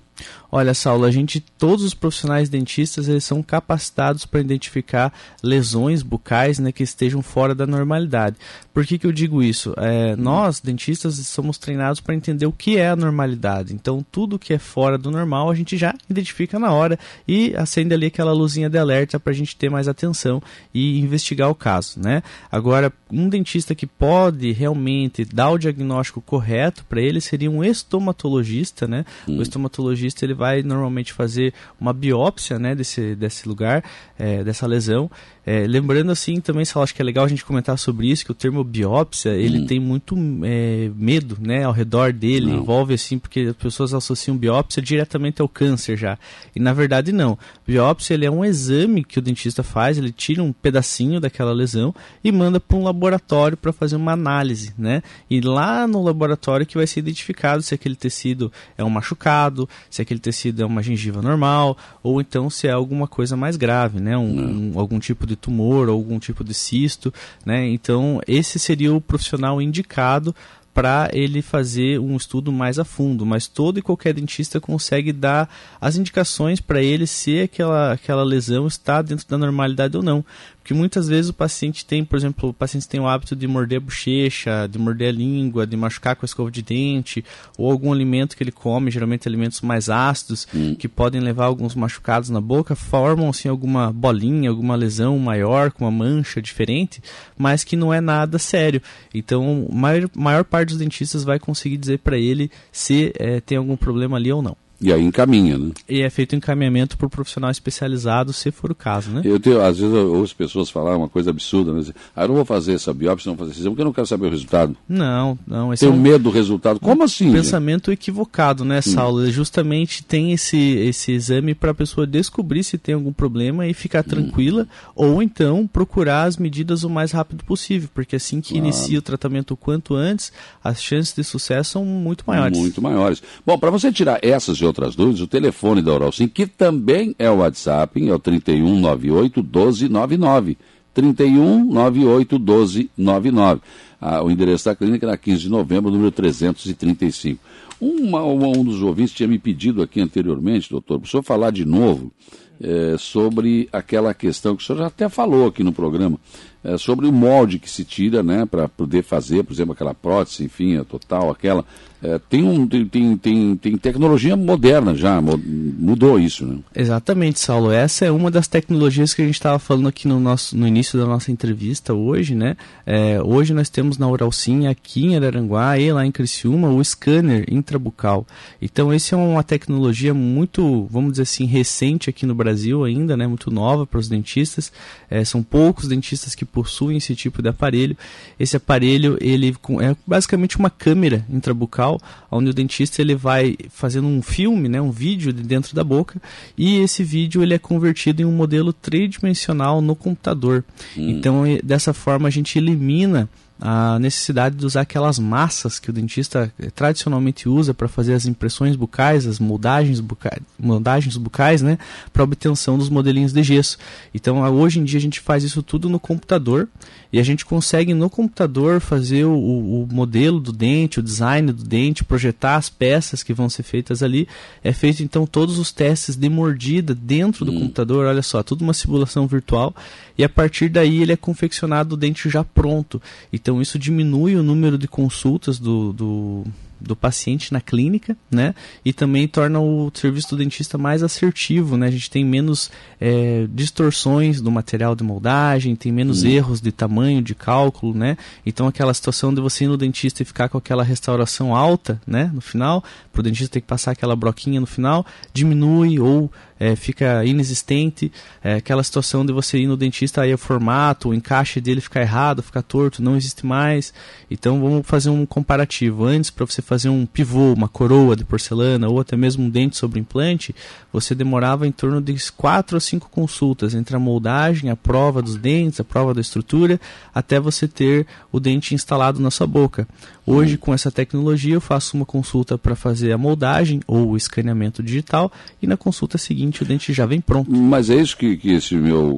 Olha, 0.57 0.73
Saulo, 0.73 1.05
a 1.05 1.11
gente, 1.11 1.41
todos 1.41 1.85
os 1.85 1.95
profissionais 1.95 2.49
dentistas, 2.49 3.09
eles 3.09 3.25
são 3.25 3.43
capacitados 3.43 4.25
para 4.25 4.39
identificar 4.39 5.13
lesões 5.43 6.01
bucais 6.01 6.61
né, 6.61 6.71
que 6.71 6.85
estejam 6.85 7.23
fora 7.23 7.57
da 7.57 7.67
normalidade. 7.67 8.37
Por 8.73 8.87
que, 8.87 8.97
que 8.97 9.05
eu 9.05 9.11
digo 9.11 9.43
isso? 9.43 9.75
É, 9.77 10.15
nós, 10.15 10.61
dentistas, 10.61 11.15
somos 11.27 11.59
treinados 11.59 12.01
para 12.01 12.15
entender 12.15 12.47
o 12.47 12.53
que 12.53 12.77
é 12.77 12.89
a 12.89 12.95
normalidade. 12.95 13.75
Então, 13.75 14.07
tudo 14.13 14.39
que 14.39 14.55
é 14.55 14.59
fora 14.59 14.97
do 14.97 15.11
normal, 15.11 15.51
a 15.51 15.55
gente 15.57 15.77
já 15.77 15.93
identifica 16.09 16.57
na 16.57 16.73
hora 16.73 16.97
e 17.27 17.53
acende 17.57 17.93
ali 17.93 18.07
aquela 18.07 18.33
luzinha 18.33 18.71
de 18.71 18.79
alerta 18.79 19.19
para 19.19 19.33
a 19.33 19.37
gente 19.37 19.57
ter 19.57 19.69
mais 19.69 19.89
atenção 19.89 20.41
e 20.73 21.01
investigar 21.01 21.51
o 21.51 21.55
caso. 21.55 21.99
Né? 21.99 22.23
Agora, 22.51 22.93
um 23.11 23.29
dentista 23.29 23.75
que 23.75 23.89
pode 23.89 24.53
realmente 24.53 25.25
dar 25.25 25.51
o 25.51 25.59
diagnóstico 25.59 26.21
correto 26.21 26.85
para 26.85 27.01
ele 27.03 27.21
seria 27.21 27.51
um 27.51 27.65
estomatologista. 27.65 28.87
Né? 28.87 29.05
Hum. 29.29 29.39
O 29.39 29.43
estomatologista 29.43 30.04
ele 30.25 30.35
vai 30.35 30.63
normalmente 30.63 31.13
fazer 31.13 31.55
uma 31.81 31.93
biópsia 31.93 32.59
né, 32.59 32.75
desse, 32.75 33.15
desse 33.15 33.49
lugar, 33.49 33.85
é, 34.19 34.43
dessa 34.43 34.67
lesão, 34.67 35.11
é, 35.47 35.67
lembrando 35.67 36.11
assim 36.11 36.41
também, 36.41 36.65
eu 36.75 36.83
acho 36.83 36.95
que 36.95 37.03
é 37.03 37.05
legal 37.05 37.25
a 37.25 37.29
gente 37.29 37.45
comentar 37.45 37.77
sobre 37.79 38.11
isso, 38.11 38.25
que 38.25 38.31
o 38.31 38.35
termo 38.35 38.65
biópsia, 38.65 39.31
ele 39.31 39.59
hum. 39.59 39.67
tem 39.67 39.79
muito 39.79 40.17
é, 40.43 40.91
medo, 40.97 41.37
né, 41.39 41.65
ao 41.65 41.73
redor 41.73 42.13
dele, 42.13 42.47
não. 42.47 42.61
envolve 42.61 42.95
assim, 42.95 43.19
porque 43.19 43.41
as 43.41 43.57
pessoas 43.57 43.93
associam 43.93 44.37
biópsia 44.37 44.83
diretamente 44.83 45.43
ao 45.43 45.49
câncer 45.49 45.99
já. 45.99 46.19
E 46.57 46.61
na 46.61 46.73
verdade 46.73 47.13
não. 47.13 47.39
Biópsia 47.67 48.15
ele 48.15 48.25
é 48.25 48.31
um 48.31 48.45
exame 48.45 49.05
que 49.05 49.19
o 49.19 49.23
dentista 49.23 49.63
faz, 49.63 49.99
ele 49.99 50.13
tira 50.13 50.43
um 50.43 50.53
pedacinho 50.53 51.21
daquela 51.21 51.53
lesão 51.53 51.95
e 52.23 52.33
manda 52.33 52.59
para 52.59 52.77
um 52.79 52.85
laboratório 52.85 53.57
para 53.57 53.73
fazer 53.73 53.97
uma 53.97 54.13
análise, 54.13 54.73
né? 54.79 55.03
E 55.29 55.41
lá 55.43 55.87
no 55.87 56.03
laboratório 56.03 56.65
que 56.65 56.77
vai 56.77 56.87
ser 56.87 57.01
identificado 57.01 57.63
se 57.63 57.75
aquele 57.75 57.97
tecido 57.97 58.51
é 58.79 58.85
um 58.85 58.91
machucado, 58.91 59.69
se 59.95 60.03
aquele 60.03 60.19
tecido 60.19 60.61
é 60.61 60.67
uma 60.67 60.83
gengiva 60.83 61.23
normal, 61.23 61.79
ou 62.03 62.21
então 62.21 62.51
se 62.51 62.67
é 62.67 62.73
alguma 62.73 63.07
coisa 63.07 63.37
mais 63.37 63.57
grave, 63.57 64.01
né? 64.01 64.19
Um, 64.19 64.73
um 64.73 64.79
algum 64.79 64.99
tipo 64.99 65.25
de 65.25 65.37
tumor 65.37 65.89
ou 65.89 65.95
algum 65.95 66.19
tipo 66.19 66.43
de 66.43 66.53
cisto, 66.53 67.15
né? 67.47 67.69
Então 67.69 68.21
esse 68.27 68.59
seria 68.59 68.93
o 68.93 69.01
profissional 69.01 69.63
indicado 69.63 70.35
para 70.75 71.09
ele 71.13 71.41
fazer 71.41 72.01
um 72.01 72.17
estudo 72.17 72.51
mais 72.51 72.81
a 72.81 72.85
fundo, 72.85 73.25
mas 73.25 73.47
todo 73.47 73.79
e 73.79 73.83
qualquer 73.83 74.13
dentista 74.13 74.61
consegue 74.61 75.13
dar 75.13 75.49
as 75.81 75.95
indicações 75.95 76.61
para 76.61 76.83
ele 76.83 77.07
se 77.07 77.43
aquela, 77.43 77.93
aquela 77.93 78.25
lesão 78.25 78.67
está 78.67 79.01
dentro 79.01 79.29
da 79.29 79.39
normalidade 79.39 79.97
ou 79.97 80.03
não. 80.03 80.25
Porque 80.65 80.73
muitas 80.73 81.09
vezes 81.09 81.29
o 81.29 81.35
paciente 81.35 81.85
tem, 81.85 82.03
por 82.03 82.17
exemplo, 82.17 82.49
o 82.49 82.55
paciente 82.55 82.89
tem 82.89 82.99
o 82.99 83.07
hábito 83.07 83.37
de 83.37 83.47
morder 83.47 83.77
a 83.77 83.81
bochecha, 83.83 84.67
de 84.67 84.79
morder 84.79 85.11
a 85.11 85.13
língua, 85.13 85.67
de 85.67 85.77
machucar 85.77 86.17
com 86.17 86.25
a 86.25 86.27
escova 86.27 86.51
de 86.51 86.63
dente, 86.63 87.23
ou 87.59 87.71
algum 87.71 87.93
alimento 87.93 88.35
que 88.35 88.43
ele 88.43 88.51
come, 88.51 88.91
geralmente 88.91 89.29
alimentos 89.29 89.61
mais 89.61 89.91
ácidos, 89.91 90.49
hum. 90.55 90.75
que 90.75 90.89
podem 90.89 91.21
levar 91.21 91.45
alguns 91.45 91.75
machucados 91.75 92.31
na 92.31 92.41
boca, 92.41 92.75
formam 92.75 93.29
assim 93.29 93.47
alguma 93.47 93.93
bolinha, 93.93 94.49
alguma 94.49 94.75
lesão 94.75 95.19
maior, 95.19 95.71
com 95.71 95.85
uma 95.85 95.91
mancha 95.91 96.41
diferente, 96.41 97.03
mas 97.37 97.63
que 97.63 97.77
não 97.77 97.93
é 97.93 98.01
nada 98.01 98.39
sério. 98.39 98.81
Então, 99.13 99.69
a 99.71 99.75
maior, 99.75 100.09
maior 100.17 100.45
parte 100.45 100.71
dos 100.71 100.79
dentistas 100.79 101.25
vai 101.25 101.39
conseguir 101.39 101.77
dizer 101.77 101.99
para 101.99 102.17
ele 102.17 102.51
se 102.73 103.13
é, 103.19 103.39
tem 103.39 103.59
algum 103.59 103.77
problema 103.77 104.17
ali 104.17 104.33
ou 104.33 104.41
não. 104.41 104.57
E 104.81 104.93
aí 104.93 105.03
encaminha, 105.03 105.57
né? 105.57 105.71
E 105.89 106.01
é 106.03 106.11
feito 106.11 106.35
encaminhamento 106.35 106.99
por 106.99 107.09
profissional 107.09 107.51
especializado, 107.51 108.33
se 108.33 108.51
for 108.51 108.71
o 108.71 108.75
caso, 108.75 109.11
né? 109.11 109.23
Eu 109.25 109.39
tenho, 109.39 109.61
às 109.61 109.79
vezes 109.79 109.95
eu 109.95 110.15
ouço 110.15 110.35
pessoas 110.35 110.69
falar 110.69 110.97
uma 110.97 111.09
coisa 111.09 111.31
absurda, 111.31 111.73
né? 111.73 111.83
Ah, 112.15 112.25
eu 112.25 112.29
não 112.29 112.35
vou 112.35 112.45
fazer 112.45 112.75
essa 112.75 112.93
biópsia, 112.93 113.31
não 113.31 113.37
vou 113.37 113.47
fazer 113.47 113.53
esse 113.53 113.61
exame, 113.61 113.75
porque 113.75 113.83
eu 113.83 113.87
não 113.87 113.93
quero 113.93 114.07
saber 114.07 114.27
o 114.27 114.31
resultado. 114.31 114.77
Não, 114.89 115.39
não. 115.47 115.75
Tenho 115.75 115.93
é 115.93 115.95
um, 115.95 116.01
medo 116.01 116.25
do 116.25 116.31
resultado. 116.31 116.81
Como 116.81 117.03
um 117.03 117.05
assim? 117.05 117.33
Pensamento 117.33 117.91
gente? 117.91 118.01
equivocado, 118.01 118.65
né, 118.65 118.81
Saulo? 118.81 119.23
Hum. 119.23 119.31
Justamente 119.31 120.03
tem 120.03 120.33
esse, 120.33 120.59
esse 120.59 121.13
exame 121.13 121.55
para 121.55 121.71
a 121.71 121.75
pessoa 121.75 122.07
descobrir 122.07 122.65
se 122.65 122.77
tem 122.77 122.95
algum 122.95 123.13
problema 123.13 123.67
e 123.67 123.75
ficar 123.75 124.01
hum. 124.01 124.09
tranquila, 124.09 124.63
hum. 124.65 124.93
ou 124.95 125.23
então 125.23 125.67
procurar 125.67 126.25
as 126.25 126.37
medidas 126.37 126.83
o 126.83 126.91
mais 126.91 127.13
rápido 127.13 127.45
possível, 127.45 127.89
porque 127.95 128.17
assim 128.17 128.41
que 128.41 128.55
claro. 128.55 128.67
inicia 128.67 128.99
o 128.99 129.03
tratamento 129.03 129.53
o 129.53 129.57
quanto 129.57 129.95
antes, 129.95 130.33
as 130.63 130.83
chances 130.83 131.15
de 131.15 131.23
sucesso 131.23 131.73
são 131.73 131.85
muito 131.85 132.25
maiores. 132.27 132.59
Muito 132.59 132.83
maiores. 132.83 133.23
Bom, 133.47 133.59
para 133.59 133.71
você 133.71 133.93
tirar 133.93 134.19
essas 134.23 134.57
e 134.65 134.67
outras 134.67 134.97
dúvidas, 134.97 135.21
o 135.21 135.27
telefone 135.27 135.81
da 135.83 135.93
Oral 135.93 136.13
Sim, 136.13 136.27
que 136.27 136.47
também 136.47 137.15
é 137.19 137.31
o 137.31 137.37
WhatsApp, 137.37 138.09
é 138.09 138.13
o 138.13 138.19
3198 138.19 139.43
1299. 139.43 140.59
3198 140.93 142.39
1299. 142.39 143.61
Ah, 144.01 144.23
o 144.23 144.31
endereço 144.31 144.67
da 144.67 144.75
clínica 144.75 145.07
é 145.07 145.11
na 145.11 145.17
15 145.17 145.43
de 145.43 145.49
novembro, 145.49 145.91
número 145.91 146.11
335. 146.11 147.41
Uma, 147.81 148.25
um 148.25 148.65
dos 148.65 148.83
ouvintes 148.83 149.15
tinha 149.15 149.29
me 149.29 149.39
pedido 149.39 149.83
aqui 149.83 150.01
anteriormente, 150.01 150.71
doutor, 150.71 151.01
para 151.01 151.07
o 151.07 151.11
senhor 151.11 151.23
falar 151.23 151.51
de 151.51 151.65
novo 151.65 152.13
é, 152.61 152.97
sobre 152.99 153.69
aquela 153.73 154.15
questão 154.15 154.55
que 154.57 154.63
o 154.63 154.67
senhor 154.67 154.79
já 154.79 154.87
até 154.87 155.09
falou 155.09 155.49
aqui 155.49 155.63
no 155.63 155.73
programa, 155.73 156.19
é, 156.65 156.79
sobre 156.79 157.07
o 157.07 157.13
molde 157.13 157.59
que 157.59 157.71
se 157.71 157.85
tira 157.85 158.23
né, 158.23 158.47
para 158.47 158.67
poder 158.67 159.03
fazer, 159.03 159.45
por 159.45 159.53
exemplo, 159.53 159.75
aquela 159.75 159.95
prótese, 159.95 160.45
enfim, 160.45 160.79
a 160.79 160.85
total, 160.85 161.31
aquela. 161.31 161.65
É, 162.03 162.19
tem, 162.19 162.43
um, 162.45 162.67
tem, 162.67 163.17
tem, 163.17 163.57
tem 163.57 163.79
tecnologia 163.79 164.37
moderna 164.37 164.95
já, 164.95 165.23
mudou 165.23 166.21
isso, 166.21 166.45
né? 166.45 166.59
Exatamente, 166.75 167.41
Saulo. 167.41 167.71
Essa 167.71 168.05
é 168.05 168.11
uma 168.11 168.31
das 168.31 168.47
tecnologias 168.47 169.15
que 169.15 169.23
a 169.23 169.25
gente 169.25 169.37
estava 169.37 169.59
falando 169.59 169.89
aqui 169.89 170.07
no, 170.07 170.21
nosso, 170.21 170.55
no 170.55 170.69
início 170.69 170.99
da 170.99 171.07
nossa 171.07 171.33
entrevista 171.33 171.95
hoje, 171.95 172.35
né? 172.35 172.59
É, 172.85 173.23
hoje 173.23 173.55
nós 173.55 173.71
temos 173.71 173.97
na 173.97 174.07
Uralsim, 174.07 174.67
aqui 174.67 175.07
em 175.07 175.17
Araranguá 175.17 175.79
e 175.79 175.91
lá 175.91 176.05
em 176.05 176.13
Criciúma, 176.13 176.69
o 176.69 176.85
scanner 176.85 177.47
intrabucal. 177.51 178.27
Então, 178.61 178.93
esse 178.93 179.15
é 179.15 179.17
uma 179.17 179.43
tecnologia 179.43 180.13
muito, 180.13 180.87
vamos 180.91 181.13
dizer 181.13 181.23
assim, 181.23 181.47
recente 181.47 182.11
aqui 182.11 182.27
no 182.27 182.35
Brasil 182.35 182.85
ainda, 182.85 183.17
né? 183.17 183.27
Muito 183.27 183.51
nova 183.51 183.87
para 183.87 183.99
os 183.99 184.11
dentistas. 184.11 184.71
É, 185.09 185.25
são 185.25 185.43
poucos 185.43 185.89
dentistas 185.89 186.35
que 186.35 186.45
possuem 186.55 186.97
esse 186.97 187.17
tipo 187.17 187.43
de 187.43 187.49
aparelho. 187.49 187.97
Esse 188.39 188.57
aparelho, 188.57 189.19
ele 189.21 189.55
é 189.81 189.97
basicamente 190.07 190.57
uma 190.57 190.71
câmera 190.71 191.27
intrabucal 191.29 192.01
onde 192.31 192.51
o 192.51 192.55
dentista 192.55 193.03
ele 193.03 193.17
vai 193.17 193.57
fazendo 193.69 194.07
um 194.07 194.23
filme, 194.23 194.69
né, 194.69 194.81
um 194.81 194.93
vídeo 194.93 195.33
de 195.33 195.43
dentro 195.43 195.75
da 195.75 195.83
boca, 195.83 196.23
e 196.57 196.79
esse 196.79 197.03
vídeo 197.03 197.43
ele 197.43 197.55
é 197.55 197.59
convertido 197.59 198.23
em 198.23 198.25
um 198.25 198.33
modelo 198.33 198.73
tridimensional 198.73 199.81
no 199.81 199.97
computador. 199.97 200.65
Hum. 200.97 201.11
Então, 201.11 201.43
dessa 201.63 201.93
forma 201.93 202.29
a 202.29 202.31
gente 202.31 202.57
elimina 202.57 203.29
a 203.61 203.99
necessidade 203.99 204.57
de 204.57 204.67
usar 204.67 204.81
aquelas 204.81 205.19
massas 205.19 205.79
que 205.79 205.89
o 205.89 205.93
dentista 205.93 206.53
eh, 206.59 206.71
tradicionalmente 206.71 207.49
usa 207.49 207.73
para 207.73 207.87
fazer 207.87 208.15
as 208.15 208.27
impressões 208.27 208.75
bucais, 208.75 209.27
as 209.27 209.39
moldagens 209.39 210.01
bucais, 210.01 210.41
moldagens 210.59 211.17
bucais 211.17 211.63
né, 211.63 211.79
para 212.13 212.25
obtenção 212.25 212.77
dos 212.77 212.89
modelinhos 212.89 213.33
de 213.33 213.43
gesso. 213.43 213.79
Então, 214.13 214.43
hoje 214.55 214.81
em 214.81 214.85
dia 214.85 214.99
a 214.99 215.01
gente 215.01 215.21
faz 215.21 215.45
isso 215.45 215.63
tudo 215.63 215.89
no 215.89 216.01
computador 216.01 216.69
e 217.13 217.21
a 217.21 217.23
gente 217.23 217.45
consegue 217.45 217.95
no 217.95 218.11
computador 218.11 218.81
fazer 218.81 219.25
o, 219.25 219.39
o 219.39 219.89
modelo 219.91 220.41
do 220.41 220.53
dente, 220.53 220.99
o 220.99 221.03
design 221.03 221.53
do 221.53 221.63
dente, 221.63 222.03
projetar 222.03 222.57
as 222.57 222.69
peças 222.69 223.23
que 223.23 223.33
vão 223.33 223.49
ser 223.49 223.63
feitas 223.63 224.03
ali. 224.03 224.27
É 224.65 224.73
feito 224.73 225.03
então 225.03 225.27
todos 225.27 225.61
os 225.61 225.71
testes 225.71 226.17
de 226.17 226.29
mordida 226.29 226.93
dentro 226.93 227.45
do 227.45 227.53
hum. 227.53 227.61
computador, 227.61 228.07
olha 228.07 228.23
só, 228.23 228.43
tudo 228.43 228.63
uma 228.63 228.75
simulação 228.75 229.29
virtual 229.29 229.75
e 230.17 230.25
a 230.25 230.29
partir 230.29 230.69
daí 230.69 231.03
ele 231.03 231.13
é 231.13 231.17
confeccionado 231.17 231.95
o 231.95 231.97
dente 231.97 232.29
já 232.29 232.45
pronto. 232.45 233.03
Então 233.45 233.61
isso 233.61 233.79
diminui 233.79 234.37
o 234.37 234.43
número 234.43 234.79
de 234.79 234.89
consultas 234.89 235.59
do, 235.59 235.93
do 235.93 236.45
do 236.85 236.95
paciente 236.95 237.53
na 237.53 237.61
clínica, 237.61 238.17
né? 238.31 238.55
E 238.85 238.93
também 238.93 239.27
torna 239.27 239.59
o 239.59 239.91
serviço 239.95 240.31
do 240.31 240.37
dentista 240.37 240.77
mais 240.77 241.03
assertivo, 241.03 241.77
né? 241.77 241.87
A 241.87 241.91
gente 241.91 242.11
tem 242.11 242.25
menos 242.25 242.71
é, 243.01 243.47
distorções 243.51 244.41
do 244.41 244.51
material 244.51 244.95
de 244.95 245.03
moldagem, 245.03 245.75
tem 245.75 245.91
menos 245.91 246.25
erros 246.25 246.61
de 246.61 246.71
tamanho, 246.71 247.23
de 247.23 247.35
cálculo, 247.35 247.95
né? 247.95 248.17
Então 248.45 248.67
aquela 248.67 248.93
situação 248.93 249.33
de 249.33 249.41
você 249.41 249.65
ir 249.65 249.69
no 249.69 249.77
dentista 249.77 250.23
e 250.23 250.27
ficar 250.27 250.49
com 250.49 250.59
aquela 250.59 250.85
restauração 250.85 251.57
alta, 251.57 252.01
né? 252.07 252.31
No 252.35 252.41
final, 252.41 252.85
para 253.13 253.21
o 253.21 253.23
dentista 253.23 253.55
ter 253.55 253.61
que 253.63 253.67
passar 253.67 253.93
aquela 253.93 254.15
broquinha 254.15 254.61
no 254.61 254.67
final, 254.67 255.07
diminui 255.33 255.99
ou 255.99 256.31
é, 256.65 256.75
fica 256.75 257.23
inexistente. 257.27 258.11
É, 258.43 258.55
aquela 258.55 258.83
situação 258.83 259.25
de 259.27 259.35
você 259.35 259.59
ir 259.59 259.67
no 259.67 259.77
dentista 259.77 260.23
aí 260.23 260.33
o 260.33 260.39
formato, 260.39 261.11
o 261.11 261.15
encaixe 261.15 261.61
dele 261.61 261.79
ficar 261.79 262.01
errado, 262.01 262.43
ficar 262.43 262.63
torto, 262.63 263.03
não 263.03 263.17
existe 263.17 263.45
mais. 263.45 263.93
Então 264.31 264.59
vamos 264.63 264.87
fazer 264.87 265.11
um 265.11 265.27
comparativo. 265.27 266.07
Antes, 266.07 266.31
para 266.31 266.47
você 266.47 266.63
fazer 266.63 266.89
um 266.89 267.05
pivô, 267.05 267.53
uma 267.53 267.69
coroa 267.69 268.17
de 268.17 268.25
porcelana 268.25 268.89
ou 268.89 268.99
até 268.99 269.15
mesmo 269.15 269.45
um 269.45 269.51
dente 269.51 269.77
sobre 269.77 270.01
implante, 270.01 270.55
você 270.91 271.15
demorava 271.15 271.67
em 271.67 271.73
torno 271.73 272.01
de 272.01 272.15
4 272.33 272.79
a 272.79 272.81
5 272.81 273.11
consultas 273.11 273.75
entre 273.75 273.95
a 273.95 273.99
moldagem, 273.99 274.71
a 274.71 274.77
prova 274.77 275.21
dos 275.21 275.37
dentes, 275.37 275.81
a 275.81 275.85
prova 275.85 276.15
da 276.15 276.21
estrutura, 276.23 276.81
até 277.15 277.39
você 277.39 277.69
ter 277.69 278.07
o 278.33 278.41
dente 278.41 278.75
instalado 278.75 279.21
na 279.21 279.31
sua 279.31 279.47
boca. 279.47 279.87
Hoje, 280.27 280.57
com 280.57 280.73
essa 280.73 280.91
tecnologia, 280.91 281.53
eu 281.53 281.61
faço 281.61 281.95
uma 281.95 282.07
consulta 282.07 282.57
para 282.57 282.75
fazer 282.75 283.13
a 283.13 283.19
moldagem 283.19 283.81
ou 283.87 284.13
o 284.13 284.17
escaneamento 284.17 284.83
digital 284.83 285.31
e 285.61 285.67
na 285.67 285.77
consulta 285.77 286.17
seguinte 286.17 286.54
dente, 286.55 286.63
o 286.63 286.67
dente 286.67 286.93
já 286.93 287.05
vem 287.05 287.21
pronto. 287.21 287.51
Mas 287.51 287.91
é 287.91 287.97
isso 287.97 288.17
que, 288.17 288.37
que 288.37 288.53
esse 288.53 288.75
meu 288.75 289.17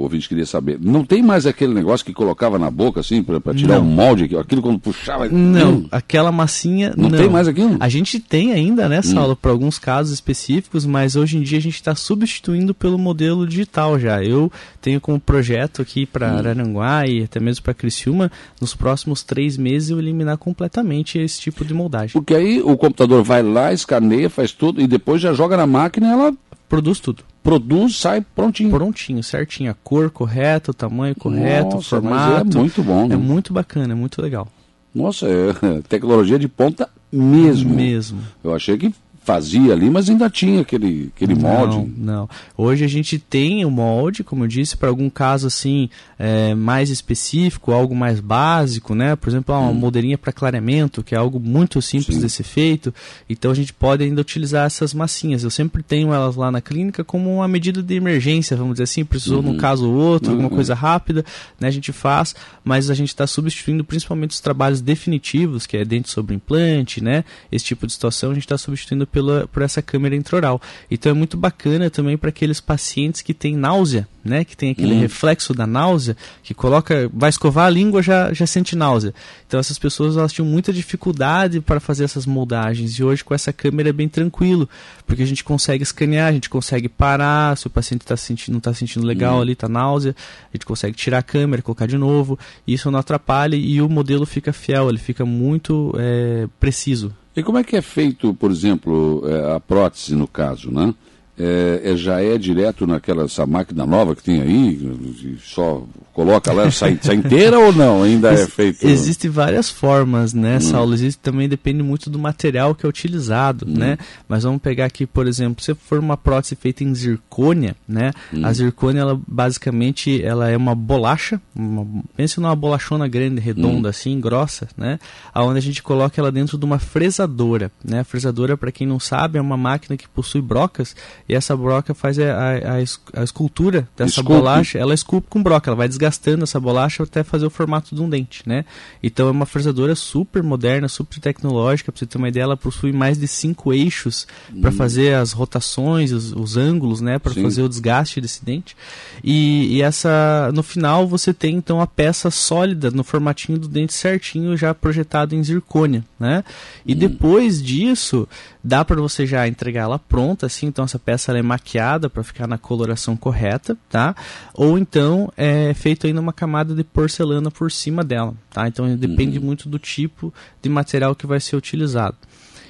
ouvinte 0.00 0.28
queria 0.28 0.46
saber. 0.46 0.78
Não 0.80 1.04
tem 1.04 1.22
mais 1.22 1.46
aquele 1.46 1.74
negócio 1.74 2.06
que 2.06 2.12
colocava 2.12 2.58
na 2.58 2.70
boca, 2.70 3.00
assim, 3.00 3.22
para 3.22 3.54
tirar 3.54 3.76
não. 3.76 3.86
um 3.86 3.90
molde, 3.90 4.36
aquilo 4.36 4.62
quando 4.62 4.78
puxava. 4.78 5.28
Não, 5.28 5.78
hum. 5.78 5.88
aquela 5.90 6.30
massinha. 6.30 6.94
Não, 6.96 7.08
não, 7.08 7.18
tem 7.18 7.28
mais 7.28 7.48
aquilo? 7.48 7.76
A 7.80 7.88
gente 7.88 8.20
tem 8.20 8.52
ainda, 8.52 8.88
né, 8.88 9.02
Saulo, 9.02 9.32
hum. 9.32 9.38
para 9.40 9.50
alguns 9.50 9.78
casos 9.78 10.12
específicos, 10.12 10.86
mas 10.86 11.16
hoje 11.16 11.36
em 11.36 11.42
dia 11.42 11.58
a 11.58 11.62
gente 11.62 11.74
está 11.74 11.94
substituindo 11.94 12.74
pelo 12.74 12.98
modelo 12.98 13.46
digital 13.46 13.98
já. 13.98 14.22
Eu 14.22 14.50
tenho 14.80 15.00
como 15.00 15.18
projeto 15.18 15.82
aqui 15.82 16.06
para 16.06 16.32
hum. 16.32 16.38
Araranguá 16.38 17.06
e 17.06 17.24
até 17.24 17.40
mesmo 17.40 17.64
para 17.64 17.74
Criciúma, 17.74 18.30
nos 18.60 18.74
próximos 18.74 19.22
três 19.22 19.56
meses 19.56 19.90
eu 19.90 19.98
eliminar 19.98 20.36
completamente 20.36 21.18
esse 21.18 21.40
tipo 21.40 21.64
de 21.64 21.74
moldagem. 21.74 22.12
Porque 22.12 22.34
aí 22.34 22.60
o 22.62 22.76
computador 22.76 23.22
vai 23.22 23.42
lá, 23.42 23.72
escaneia, 23.72 24.30
faz 24.30 24.52
tudo 24.52 24.80
e 24.80 24.86
depois 24.86 25.20
já 25.20 25.32
joga 25.32 25.56
na 25.56 25.66
máquina 25.66 26.08
e 26.08 26.10
ela 26.10 26.34
produz 26.68 27.00
tudo. 27.00 27.22
Produz, 27.42 27.96
sai 27.96 28.20
prontinho. 28.20 28.70
Prontinho, 28.70 29.22
certinho. 29.22 29.70
A 29.70 29.74
cor 29.74 30.10
correta, 30.10 30.72
o 30.72 30.74
tamanho 30.74 31.14
correto, 31.14 31.76
Nossa, 31.76 31.78
o 31.78 31.82
formato. 32.00 32.58
é 32.58 32.60
muito 32.60 32.82
bom. 32.82 33.06
Né? 33.06 33.14
É 33.14 33.18
muito 33.18 33.52
bacana, 33.52 33.92
é 33.92 33.96
muito 33.96 34.20
legal. 34.20 34.48
Nossa, 34.94 35.26
é 35.26 35.52
tecnologia 35.88 36.38
de 36.38 36.48
ponta 36.48 36.88
mesmo. 37.12 37.74
Mesmo. 37.74 38.20
Eu 38.42 38.54
achei 38.54 38.76
que 38.76 38.92
fazia 39.26 39.72
ali, 39.72 39.90
mas 39.90 40.08
ainda 40.08 40.30
tinha 40.30 40.60
aquele, 40.60 41.10
aquele 41.14 41.34
não, 41.34 41.40
molde. 41.40 41.92
Não, 41.98 42.28
hoje 42.56 42.84
a 42.84 42.88
gente 42.88 43.18
tem 43.18 43.64
o 43.64 43.70
molde, 43.70 44.22
como 44.22 44.44
eu 44.44 44.48
disse, 44.48 44.76
para 44.76 44.88
algum 44.88 45.10
caso 45.10 45.48
assim 45.48 45.90
é, 46.16 46.54
mais 46.54 46.90
específico, 46.90 47.72
algo 47.72 47.92
mais 47.92 48.20
básico, 48.20 48.94
né? 48.94 49.16
Por 49.16 49.28
exemplo, 49.28 49.52
uma 49.52 49.68
hum. 49.68 49.74
moldeirinha 49.74 50.16
para 50.16 50.32
clareamento, 50.32 51.02
que 51.02 51.12
é 51.12 51.18
algo 51.18 51.40
muito 51.40 51.82
simples 51.82 52.16
Sim. 52.16 52.22
de 52.22 52.30
ser 52.30 52.44
feito. 52.44 52.94
Então 53.28 53.50
a 53.50 53.54
gente 53.54 53.72
pode 53.72 54.04
ainda 54.04 54.20
utilizar 54.20 54.64
essas 54.64 54.94
massinhas. 54.94 55.42
Eu 55.42 55.50
sempre 55.50 55.82
tenho 55.82 56.14
elas 56.14 56.36
lá 56.36 56.52
na 56.52 56.60
clínica 56.60 57.02
como 57.02 57.34
uma 57.34 57.48
medida 57.48 57.82
de 57.82 57.94
emergência, 57.96 58.56
vamos 58.56 58.74
dizer 58.74 58.84
assim, 58.84 59.04
precisou 59.04 59.38
uhum. 59.38 59.54
num 59.54 59.56
caso 59.56 59.90
ou 59.90 59.94
outro, 59.96 60.30
uhum. 60.30 60.36
alguma 60.36 60.50
coisa 60.50 60.72
rápida, 60.72 61.24
né? 61.58 61.66
A 61.66 61.72
gente 61.72 61.90
faz, 61.90 62.32
mas 62.62 62.90
a 62.90 62.94
gente 62.94 63.08
está 63.08 63.26
substituindo 63.26 63.82
principalmente 63.82 64.30
os 64.30 64.40
trabalhos 64.40 64.80
definitivos, 64.80 65.66
que 65.66 65.76
é 65.76 65.84
dente 65.84 66.10
sobre 66.10 66.36
implante, 66.36 67.02
né? 67.02 67.24
Esse 67.50 67.64
tipo 67.64 67.88
de 67.88 67.92
situação 67.92 68.30
a 68.30 68.34
gente 68.34 68.44
está 68.44 68.56
substituindo 68.56 69.04
pela, 69.16 69.46
por 69.46 69.62
essa 69.62 69.80
câmera 69.80 70.14
intraoral. 70.14 70.60
Então 70.90 71.08
é 71.08 71.14
muito 71.14 71.38
bacana 71.38 71.88
também 71.88 72.18
para 72.18 72.28
aqueles 72.28 72.60
pacientes 72.60 73.22
que 73.22 73.32
têm 73.32 73.56
náusea, 73.56 74.06
né? 74.22 74.44
Que 74.44 74.54
tem 74.54 74.72
aquele 74.72 74.92
hum. 74.92 75.00
reflexo 75.00 75.54
da 75.54 75.66
náusea, 75.66 76.14
que 76.42 76.52
coloca, 76.52 77.10
vai 77.14 77.30
escovar 77.30 77.64
a 77.64 77.70
língua 77.70 78.02
já 78.02 78.30
já 78.34 78.46
sente 78.46 78.76
náusea. 78.76 79.14
Então 79.46 79.58
essas 79.58 79.78
pessoas 79.78 80.18
elas 80.18 80.34
tinham 80.34 80.46
muita 80.46 80.70
dificuldade 80.70 81.62
para 81.62 81.80
fazer 81.80 82.04
essas 82.04 82.26
moldagens 82.26 82.98
e 82.98 83.04
hoje 83.04 83.24
com 83.24 83.32
essa 83.32 83.54
câmera 83.54 83.88
é 83.88 83.92
bem 83.92 84.06
tranquilo, 84.06 84.68
porque 85.06 85.22
a 85.22 85.26
gente 85.26 85.42
consegue 85.42 85.82
escanear, 85.82 86.28
a 86.28 86.32
gente 86.32 86.50
consegue 86.50 86.86
parar, 86.86 87.56
se 87.56 87.66
o 87.66 87.70
paciente 87.70 88.04
tá 88.04 88.18
sentindo, 88.18 88.52
não 88.52 88.58
está 88.58 88.74
sentindo 88.74 89.06
legal 89.06 89.38
hum. 89.38 89.40
ali, 89.40 89.52
está 89.52 89.66
náusea, 89.68 90.14
a 90.52 90.56
gente 90.58 90.66
consegue 90.66 90.94
tirar 90.94 91.18
a 91.18 91.22
câmera, 91.22 91.62
colocar 91.62 91.86
de 91.86 91.96
novo, 91.96 92.38
isso 92.66 92.90
não 92.90 92.98
atrapalha 92.98 93.56
e 93.56 93.80
o 93.80 93.88
modelo 93.88 94.26
fica 94.26 94.52
fiel, 94.52 94.90
ele 94.90 94.98
fica 94.98 95.24
muito 95.24 95.94
é, 95.98 96.46
preciso. 96.60 97.14
E 97.36 97.42
como 97.42 97.58
é 97.58 97.64
que 97.64 97.76
é 97.76 97.82
feito, 97.82 98.32
por 98.32 98.50
exemplo, 98.50 99.22
é, 99.28 99.54
a 99.54 99.60
prótese 99.60 100.14
no 100.14 100.26
caso, 100.26 100.70
né? 100.70 100.94
É, 101.38 101.92
é, 101.92 101.96
já 101.96 102.20
é 102.20 102.38
direto 102.38 102.86
naquela 102.86 103.24
essa 103.24 103.44
máquina 103.44 103.84
nova 103.84 104.16
que 104.16 104.22
tem 104.22 104.40
aí, 104.40 105.38
só 105.42 105.84
coloca 106.16 106.50
lá, 106.50 106.70
sai, 106.70 106.98
sai 107.02 107.16
inteira 107.16 107.58
ou 107.58 107.74
não? 107.74 108.02
Ainda 108.02 108.32
Ex 108.32 108.40
é 108.40 108.46
feito. 108.46 108.86
Existem 108.86 109.30
várias 109.30 109.68
formas, 109.68 110.32
né, 110.32 110.56
hum. 110.56 110.60
Saulo? 110.62 110.94
Existe 110.94 111.18
também 111.18 111.46
depende 111.46 111.82
muito 111.82 112.08
do 112.08 112.18
material 112.18 112.74
que 112.74 112.86
é 112.86 112.88
utilizado, 112.88 113.66
hum. 113.68 113.74
né? 113.74 113.98
Mas 114.26 114.44
vamos 114.44 114.62
pegar 114.62 114.86
aqui, 114.86 115.04
por 115.04 115.26
exemplo, 115.26 115.62
se 115.62 115.74
for 115.74 115.98
uma 115.98 116.16
prótese 116.16 116.56
feita 116.56 116.82
em 116.82 116.94
zircônia, 116.94 117.76
né? 117.86 118.12
Hum. 118.32 118.40
A 118.42 118.52
zircônia, 118.54 119.00
ela 119.00 119.20
basicamente, 119.28 120.22
ela 120.24 120.48
é 120.48 120.56
uma 120.56 120.74
bolacha, 120.74 121.38
uma, 121.54 121.86
pense 122.16 122.40
numa 122.40 122.56
bolachona 122.56 123.06
grande, 123.06 123.42
redonda 123.42 123.88
hum. 123.88 123.90
assim, 123.90 124.18
grossa, 124.18 124.68
né? 124.74 124.98
Aonde 125.34 125.58
a 125.58 125.62
gente 125.62 125.82
coloca 125.82 126.18
ela 126.18 126.32
dentro 126.32 126.56
de 126.56 126.64
uma 126.64 126.78
fresadora, 126.78 127.70
né? 127.84 128.00
A 128.00 128.04
fresadora, 128.04 128.56
para 128.56 128.72
quem 128.72 128.86
não 128.86 128.98
sabe, 128.98 129.36
é 129.36 129.40
uma 129.40 129.58
máquina 129.58 129.98
que 129.98 130.08
possui 130.08 130.40
brocas 130.40 130.96
e 131.28 131.34
essa 131.34 131.56
broca 131.56 131.94
faz 131.94 132.18
a, 132.18 132.24
a, 132.24 133.20
a 133.20 133.24
escultura 133.24 133.88
dessa 133.96 134.20
Esculpe. 134.20 134.32
bolacha, 134.32 134.78
ela 134.78 134.94
esculpe 134.94 135.28
com 135.28 135.42
broca, 135.42 135.70
ela 135.70 135.76
vai 135.76 135.88
desgastar 135.88 136.16
gastando 136.16 136.42
essa 136.42 136.58
bolacha 136.58 137.02
até 137.02 137.22
fazer 137.22 137.46
o 137.46 137.50
formato 137.50 137.94
de 137.94 138.00
um 138.00 138.08
dente, 138.08 138.42
né? 138.46 138.64
Então 139.02 139.28
é 139.28 139.30
uma 139.30 139.46
fresadora 139.46 139.94
super 139.94 140.42
moderna, 140.42 140.88
super 140.88 141.20
tecnológica, 141.20 141.92
para 141.92 141.98
você 141.98 142.06
ter 142.06 142.18
uma 142.18 142.28
ideia, 142.28 142.44
ela 142.44 142.56
possui 142.56 142.92
mais 142.92 143.18
de 143.18 143.28
cinco 143.28 143.72
eixos 143.72 144.26
hum. 144.52 144.60
para 144.60 144.72
fazer 144.72 145.14
as 145.14 145.32
rotações, 145.32 146.12
os, 146.12 146.32
os 146.32 146.56
ângulos, 146.56 147.00
né? 147.00 147.18
Para 147.18 147.34
fazer 147.34 147.62
o 147.62 147.68
desgaste 147.68 148.20
desse 148.20 148.44
dente. 148.44 148.76
E, 149.22 149.76
e, 149.76 149.82
essa, 149.82 150.50
no 150.54 150.62
final 150.62 151.06
você 151.06 151.32
tem 151.34 151.56
então 151.56 151.80
a 151.80 151.86
peça 151.86 152.30
sólida 152.30 152.90
no 152.90 153.04
formatinho 153.04 153.58
do 153.58 153.68
dente 153.68 153.92
certinho, 153.92 154.56
já 154.56 154.74
projetado 154.74 155.34
em 155.34 155.42
zircônia, 155.42 156.04
né? 156.18 156.42
E 156.84 156.94
hum. 156.94 156.98
depois 156.98 157.62
disso 157.62 158.28
dá 158.62 158.84
para 158.84 159.00
você 159.00 159.26
já 159.26 159.46
entregar 159.46 159.82
ela 159.82 159.98
pronta, 159.98 160.46
assim, 160.46 160.66
então 160.66 160.84
essa 160.84 160.98
peça 160.98 161.15
é 161.16 161.42
maquiada 161.42 162.08
para 162.08 162.22
ficar 162.22 162.46
na 162.46 162.58
coloração 162.58 163.16
correta, 163.16 163.76
tá? 163.88 164.14
Ou 164.54 164.78
então 164.78 165.32
é 165.36 165.72
feito 165.74 166.06
ainda 166.06 166.20
uma 166.20 166.32
camada 166.32 166.74
de 166.74 166.84
porcelana 166.84 167.50
por 167.50 167.70
cima 167.70 168.04
dela, 168.04 168.34
tá? 168.50 168.68
Então 168.68 168.96
depende 168.96 169.38
uhum. 169.38 169.44
muito 169.44 169.68
do 169.68 169.78
tipo 169.78 170.32
de 170.62 170.68
material 170.68 171.14
que 171.14 171.26
vai 171.26 171.40
ser 171.40 171.56
utilizado. 171.56 172.16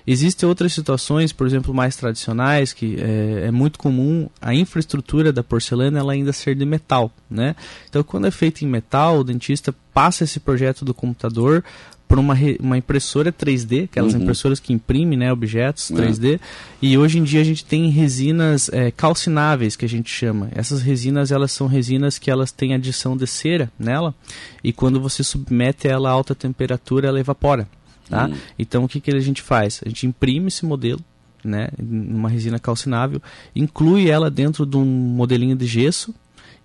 Existem 0.07 0.49
outras 0.49 0.73
situações, 0.73 1.33
por 1.33 1.47
exemplo, 1.49 1.75
mais 1.75 1.97
tradicionais, 1.97 2.73
que 2.73 2.97
é, 3.00 3.47
é, 3.47 3.50
muito 3.50 3.76
comum 3.76 4.29
a 4.41 4.55
infraestrutura 4.55 5.33
da 5.33 5.43
porcelana 5.43 5.99
ela 5.99 6.12
ainda 6.12 6.33
ser 6.33 6.55
de 6.55 6.65
metal, 6.65 7.11
né? 7.29 7.57
Então, 7.88 8.05
quando 8.05 8.29
é 8.29 8.31
feito 8.31 8.65
em 8.65 8.69
metal, 8.69 9.19
o 9.19 9.25
dentista 9.25 9.75
passa 9.93 10.23
esse 10.23 10.38
projeto 10.38 10.85
do 10.85 10.95
computador 10.95 11.65
por 12.09 12.19
uma, 12.19 12.35
uma 12.61 12.79
impressora 12.79 13.33
3D, 13.33 13.85
aquelas 13.85 14.15
uhum. 14.15 14.23
impressoras 14.23 14.61
que 14.61 14.73
imprimem 14.73 15.19
né, 15.19 15.33
objetos 15.33 15.91
3D. 15.91 16.37
É. 16.37 16.41
E 16.81 16.97
hoje 16.97 17.19
em 17.19 17.25
dia 17.25 17.41
a 17.41 17.45
gente 17.45 17.65
tem 17.65 17.91
resinas 17.91 18.69
é, 18.73 18.91
calcináveis, 18.91 19.77
que 19.77 19.85
a 19.85 19.89
gente 19.89 20.11
chama. 20.11 20.49
Essas 20.55 20.83
resinas, 20.83 21.33
elas 21.33 21.53
são 21.53 21.67
resinas 21.67 22.19
que 22.19 22.31
elas 22.31 22.53
têm 22.53 22.75
adição 22.75 23.17
de 23.17 23.27
cera 23.27 23.71
nela. 23.79 24.15
E 24.63 24.73
quando 24.73 25.01
você 25.01 25.25
submete 25.25 25.89
ela 25.89 26.09
a 26.09 26.13
alta 26.13 26.35
temperatura, 26.35 27.09
ela 27.09 27.21
evapora. 27.21 27.69
Tá? 28.09 28.27
Uhum. 28.27 28.35
Então 28.59 28.85
o 28.85 28.89
que, 28.89 29.01
que 29.01 29.11
a 29.11 29.21
gente 29.21 29.43
faz? 29.43 29.81
A 29.85 29.89
gente 29.89 30.07
imprime 30.07 30.49
esse 30.49 30.65
modelo, 30.65 31.01
né, 31.43 31.69
numa 31.79 32.29
resina 32.29 32.59
calcinável, 32.59 33.21
inclui 33.55 34.09
ela 34.09 34.31
dentro 34.31 34.65
de 34.65 34.77
um 34.77 34.85
modelinho 34.85 35.57
de 35.57 35.67
gesso, 35.67 36.15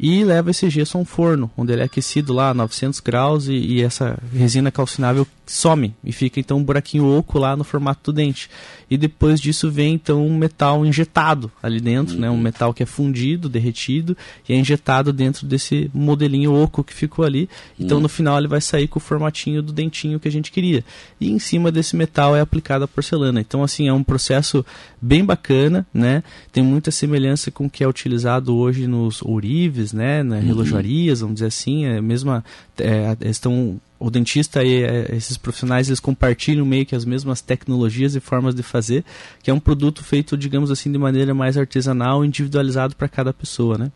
e 0.01 0.23
leva 0.23 0.49
esse 0.49 0.67
gesso 0.67 0.97
a 0.97 1.01
um 1.01 1.05
forno, 1.05 1.51
onde 1.55 1.71
ele 1.71 1.83
é 1.83 1.85
aquecido 1.85 2.33
lá 2.33 2.49
a 2.49 2.53
900 2.55 2.99
graus 3.01 3.47
e, 3.47 3.53
e, 3.53 3.83
essa 3.83 4.17
resina 4.33 4.71
calcinável 4.71 5.27
some 5.51 5.93
e 6.03 6.11
fica 6.11 6.39
então 6.39 6.57
um 6.57 6.63
buraquinho 6.63 7.05
oco 7.05 7.37
lá 7.37 7.55
no 7.55 7.63
formato 7.63 8.11
do 8.11 8.15
dente. 8.15 8.49
E 8.89 8.97
depois 8.97 9.39
disso 9.39 9.69
vem 9.69 9.93
então 9.93 10.25
um 10.25 10.37
metal 10.37 10.85
injetado 10.85 11.51
ali 11.61 11.79
dentro, 11.79 12.15
uhum. 12.15 12.21
né, 12.21 12.29
um 12.29 12.33
uhum. 12.33 12.41
metal 12.41 12.73
que 12.73 12.83
é 12.83 12.85
fundido, 12.85 13.49
derretido 13.49 14.15
e 14.47 14.53
é 14.53 14.55
injetado 14.55 15.11
dentro 15.13 15.45
desse 15.45 15.89
modelinho 15.93 16.53
oco 16.53 16.83
que 16.83 16.93
ficou 16.93 17.25
ali. 17.25 17.49
Então 17.79 17.97
uhum. 17.97 18.03
no 18.03 18.09
final 18.09 18.37
ele 18.37 18.47
vai 18.47 18.61
sair 18.61 18.87
com 18.87 18.99
o 18.99 19.01
formatinho 19.01 19.61
do 19.61 19.73
dentinho 19.73 20.19
que 20.19 20.27
a 20.27 20.31
gente 20.31 20.51
queria. 20.51 20.83
E 21.19 21.29
em 21.29 21.39
cima 21.39 21.71
desse 21.71 21.95
metal 21.95 22.35
é 22.35 22.41
aplicada 22.41 22.85
a 22.85 22.87
porcelana. 22.87 23.39
Então 23.41 23.63
assim 23.63 23.87
é 23.87 23.93
um 23.93 24.03
processo 24.03 24.65
bem 25.01 25.23
bacana, 25.23 25.85
né? 25.93 26.23
Tem 26.51 26.63
muita 26.63 26.91
semelhança 26.91 27.51
com 27.51 27.65
o 27.65 27.69
que 27.69 27.83
é 27.83 27.87
utilizado 27.87 28.55
hoje 28.55 28.87
nos 28.87 29.21
ourives 29.21 29.93
né, 29.93 30.23
na 30.23 30.35
uhum. 30.37 30.41
relojarias, 30.41 31.21
vamos 31.21 31.35
dizer 31.35 31.47
assim, 31.47 31.85
é 31.85 32.01
mesma, 32.01 32.43
é, 32.77 33.15
estão 33.21 33.79
o 34.01 34.09
dentista 34.09 34.63
e 34.63 34.83
é, 34.83 35.15
esses 35.15 35.37
profissionais 35.37 35.87
eles 35.87 35.99
compartilham 35.99 36.65
meio 36.65 36.85
que 36.85 36.95
as 36.95 37.05
mesmas 37.05 37.39
tecnologias 37.39 38.15
e 38.15 38.19
formas 38.19 38.55
de 38.55 38.63
fazer, 38.63 39.05
que 39.43 39.51
é 39.51 39.53
um 39.53 39.59
produto 39.59 40.03
feito, 40.03 40.35
digamos 40.35 40.71
assim, 40.71 40.91
de 40.91 40.97
maneira 40.97 41.33
mais 41.35 41.55
artesanal, 41.55 42.25
individualizado 42.25 42.95
para 42.95 43.07
cada 43.07 43.31
pessoa, 43.31 43.77
né? 43.77 43.91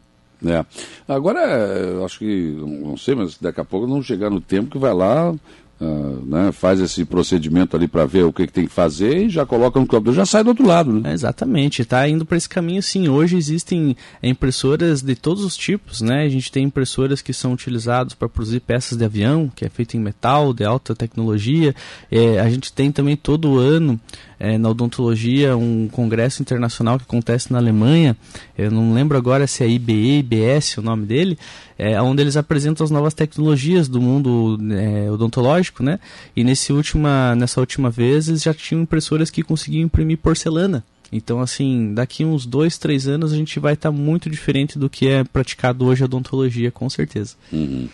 É. 0.46 0.64
Agora, 1.08 2.06
acho 2.06 2.20
que, 2.20 2.56
não 2.60 2.96
sei, 2.96 3.16
mas 3.16 3.38
daqui 3.40 3.60
a 3.60 3.66
pouco 3.66 3.88
não 3.88 4.04
chegar 4.04 4.30
no 4.30 4.40
tempo 4.40 4.70
que 4.70 4.78
vai 4.78 4.94
lá, 4.94 5.34
Uh, 5.78 6.26
né, 6.26 6.54
faz 6.54 6.80
esse 6.80 7.04
procedimento 7.04 7.76
ali 7.76 7.86
para 7.86 8.06
ver 8.06 8.24
o 8.24 8.32
que, 8.32 8.48
que, 8.48 8.54
tem 8.54 8.66
que 8.66 8.72
fazer 8.72 9.26
e 9.26 9.30
já 9.30 9.46
coloca 9.46 9.78
no 9.78 9.86
computador, 9.86 10.14
já 10.14 10.26
sai 10.26 10.42
do 10.42 10.48
outro 10.52 10.66
lado. 10.66 11.02
Né? 11.02 11.12
É, 11.12 11.14
exatamente, 11.14 11.82
está 11.82 12.08
indo 12.08 12.26
para 12.26 12.38
esse 12.38 12.48
caminho 12.48 12.82
sim. 12.82 13.10
Hoje 13.10 13.36
existem 13.36 13.94
impressoras 14.24 15.02
de 15.02 15.16
todos 15.16 15.44
os 15.44 15.58
tipos, 15.58 16.00
né? 16.00 16.24
A 16.24 16.30
gente 16.30 16.50
tem 16.50 16.64
impressoras 16.64 17.22
que 17.22 17.34
são 17.34 17.52
utilizadas 17.52 18.14
para 18.14 18.30
produzir 18.30 18.62
peças 18.62 18.98
de 18.98 19.04
avião, 19.04 19.52
que 19.54 19.66
é 19.66 19.70
feito 19.70 19.98
em 19.98 20.00
metal, 20.00 20.54
de 20.54 20.64
alta 20.64 20.96
tecnologia. 20.96 21.76
É, 22.10 22.40
a 22.40 22.50
gente 22.50 22.72
tem 22.72 22.90
também 22.90 23.18
todo 23.18 23.60
ano 23.60 24.00
é, 24.40 24.58
na 24.58 24.70
odontologia 24.70 25.56
um 25.56 25.88
congresso 25.88 26.42
internacional 26.42 26.98
que 26.98 27.06
acontece 27.06 27.52
na 27.52 27.58
Alemanha. 27.58 28.16
Eu 28.58 28.72
não 28.72 28.94
lembro 28.94 29.18
agora 29.18 29.48
se 29.48 29.64
é 29.64 29.68
IBE, 29.68 30.20
IBS 30.20 30.78
o 30.78 30.82
nome 30.82 31.06
dele, 31.06 31.38
é, 31.78 32.02
onde 32.02 32.22
eles 32.22 32.38
apresentam 32.38 32.84
as 32.84 32.92
novas 32.92 33.14
tecnologias 33.14 33.88
do 33.88 34.02
mundo 34.02 34.58
é, 34.74 35.12
odontológico, 35.12 35.84
né? 35.84 36.00
E 36.36 36.44
nesse 36.44 36.72
última, 36.72 37.36
nessa 37.36 37.60
última 37.60 37.90
vez 37.90 38.28
eles 38.28 38.44
já 38.44 38.54
tinham 38.54 38.82
impressoras 38.82 39.30
que 39.30 39.44
conseguiam 39.44 39.84
imprimir 39.84 40.18
porcelana 40.18 40.84
Então, 41.12 41.40
assim, 41.40 41.94
daqui 41.94 42.26
uns 42.26 42.46
dois, 42.46 42.78
três 42.78 43.08
anos 43.08 43.32
a 43.32 43.36
gente 43.36 43.60
vai 43.60 43.74
estar 43.74 43.92
tá 43.92 43.96
muito 43.96 44.30
diferente 44.30 44.80
do 44.80 44.90
que 44.90 45.08
é 45.08 45.24
praticado 45.24 45.86
hoje 45.86 46.04
a 46.04 46.06
odontologia, 46.06 46.72
com 46.72 46.90
certeza. 46.90 47.36
Uhum. 47.52 47.88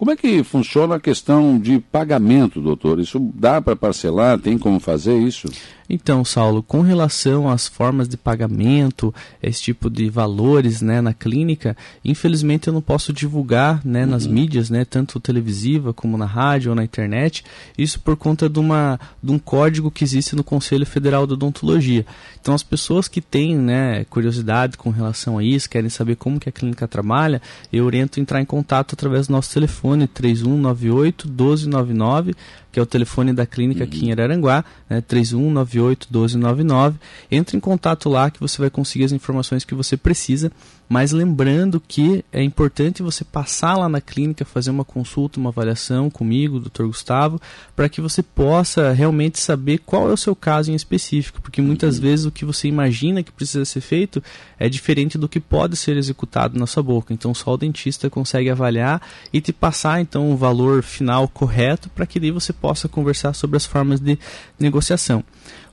Como 0.00 0.10
é 0.10 0.16
que 0.16 0.42
funciona 0.42 0.94
a 0.94 0.98
questão 0.98 1.58
de 1.58 1.78
pagamento, 1.78 2.58
doutor? 2.58 2.98
Isso 2.98 3.20
dá 3.34 3.60
para 3.60 3.76
parcelar? 3.76 4.38
Tem 4.38 4.56
como 4.56 4.80
fazer 4.80 5.18
isso? 5.18 5.46
Então, 5.92 6.24
Saulo, 6.24 6.62
com 6.62 6.82
relação 6.82 7.50
às 7.50 7.66
formas 7.66 8.08
de 8.08 8.16
pagamento, 8.16 9.12
esse 9.42 9.60
tipo 9.60 9.90
de 9.90 10.08
valores 10.08 10.80
né, 10.80 11.00
na 11.00 11.12
clínica, 11.12 11.76
infelizmente 12.04 12.68
eu 12.68 12.72
não 12.72 12.80
posso 12.80 13.12
divulgar 13.12 13.80
né, 13.84 14.06
nas 14.06 14.24
uhum. 14.24 14.32
mídias, 14.32 14.70
né, 14.70 14.84
tanto 14.84 15.18
televisiva 15.18 15.92
como 15.92 16.16
na 16.16 16.26
rádio 16.26 16.70
ou 16.70 16.76
na 16.76 16.84
internet, 16.84 17.44
isso 17.76 17.98
por 17.98 18.16
conta 18.16 18.48
de, 18.48 18.60
uma, 18.60 19.00
de 19.20 19.32
um 19.32 19.38
código 19.38 19.90
que 19.90 20.04
existe 20.04 20.36
no 20.36 20.44
Conselho 20.44 20.86
Federal 20.86 21.26
de 21.26 21.32
Odontologia. 21.32 22.06
Então, 22.40 22.54
as 22.54 22.62
pessoas 22.62 23.08
que 23.08 23.20
têm 23.20 23.56
né, 23.56 24.04
curiosidade 24.04 24.78
com 24.78 24.90
relação 24.90 25.38
a 25.38 25.44
isso, 25.44 25.68
querem 25.68 25.90
saber 25.90 26.14
como 26.14 26.38
que 26.38 26.48
a 26.48 26.52
clínica 26.52 26.86
trabalha, 26.86 27.42
eu 27.72 27.84
oriento 27.84 28.20
entrar 28.20 28.40
em 28.40 28.46
contato 28.46 28.92
através 28.92 29.26
do 29.26 29.32
nosso 29.32 29.52
telefone 29.52 29.89
3198 29.96 31.24
1299 31.26 32.34
que 32.70 32.78
é 32.78 32.82
o 32.82 32.86
telefone 32.86 33.32
da 33.32 33.46
clínica 33.46 33.84
aqui 33.84 34.06
em 34.06 34.12
Araranguá, 34.12 34.64
né, 34.88 35.00
3198-1299. 35.02 36.94
Entre 37.30 37.56
em 37.56 37.60
contato 37.60 38.08
lá 38.08 38.30
que 38.30 38.40
você 38.40 38.58
vai 38.58 38.70
conseguir 38.70 39.04
as 39.04 39.12
informações 39.12 39.64
que 39.64 39.74
você 39.74 39.96
precisa 39.96 40.52
mas 40.90 41.12
lembrando 41.12 41.80
que 41.80 42.24
é 42.32 42.42
importante 42.42 43.00
você 43.00 43.22
passar 43.22 43.76
lá 43.76 43.88
na 43.88 44.00
clínica, 44.00 44.44
fazer 44.44 44.72
uma 44.72 44.84
consulta, 44.84 45.38
uma 45.38 45.50
avaliação 45.50 46.10
comigo, 46.10 46.58
Dr. 46.58 46.86
Gustavo, 46.86 47.40
para 47.76 47.88
que 47.88 48.00
você 48.00 48.24
possa 48.24 48.90
realmente 48.90 49.38
saber 49.38 49.78
qual 49.78 50.10
é 50.10 50.12
o 50.12 50.16
seu 50.16 50.34
caso 50.34 50.72
em 50.72 50.74
específico, 50.74 51.40
porque 51.40 51.62
muitas 51.62 51.94
uhum. 51.94 52.02
vezes 52.02 52.26
o 52.26 52.32
que 52.32 52.44
você 52.44 52.66
imagina 52.66 53.22
que 53.22 53.30
precisa 53.30 53.64
ser 53.64 53.80
feito 53.80 54.20
é 54.58 54.68
diferente 54.68 55.16
do 55.16 55.28
que 55.28 55.38
pode 55.38 55.76
ser 55.76 55.96
executado 55.96 56.58
na 56.58 56.66
sua 56.66 56.82
boca. 56.82 57.14
Então 57.14 57.32
só 57.32 57.54
o 57.54 57.56
dentista 57.56 58.10
consegue 58.10 58.50
avaliar 58.50 59.00
e 59.32 59.40
te 59.40 59.52
passar 59.52 60.00
então 60.00 60.32
o 60.32 60.36
valor 60.36 60.82
final 60.82 61.28
correto 61.28 61.88
para 61.90 62.04
que 62.04 62.18
daí 62.18 62.32
você 62.32 62.52
possa 62.60 62.88
conversar 62.88 63.32
sobre 63.34 63.56
as 63.56 63.64
formas 63.64 64.00
de 64.00 64.18
negociação. 64.58 65.24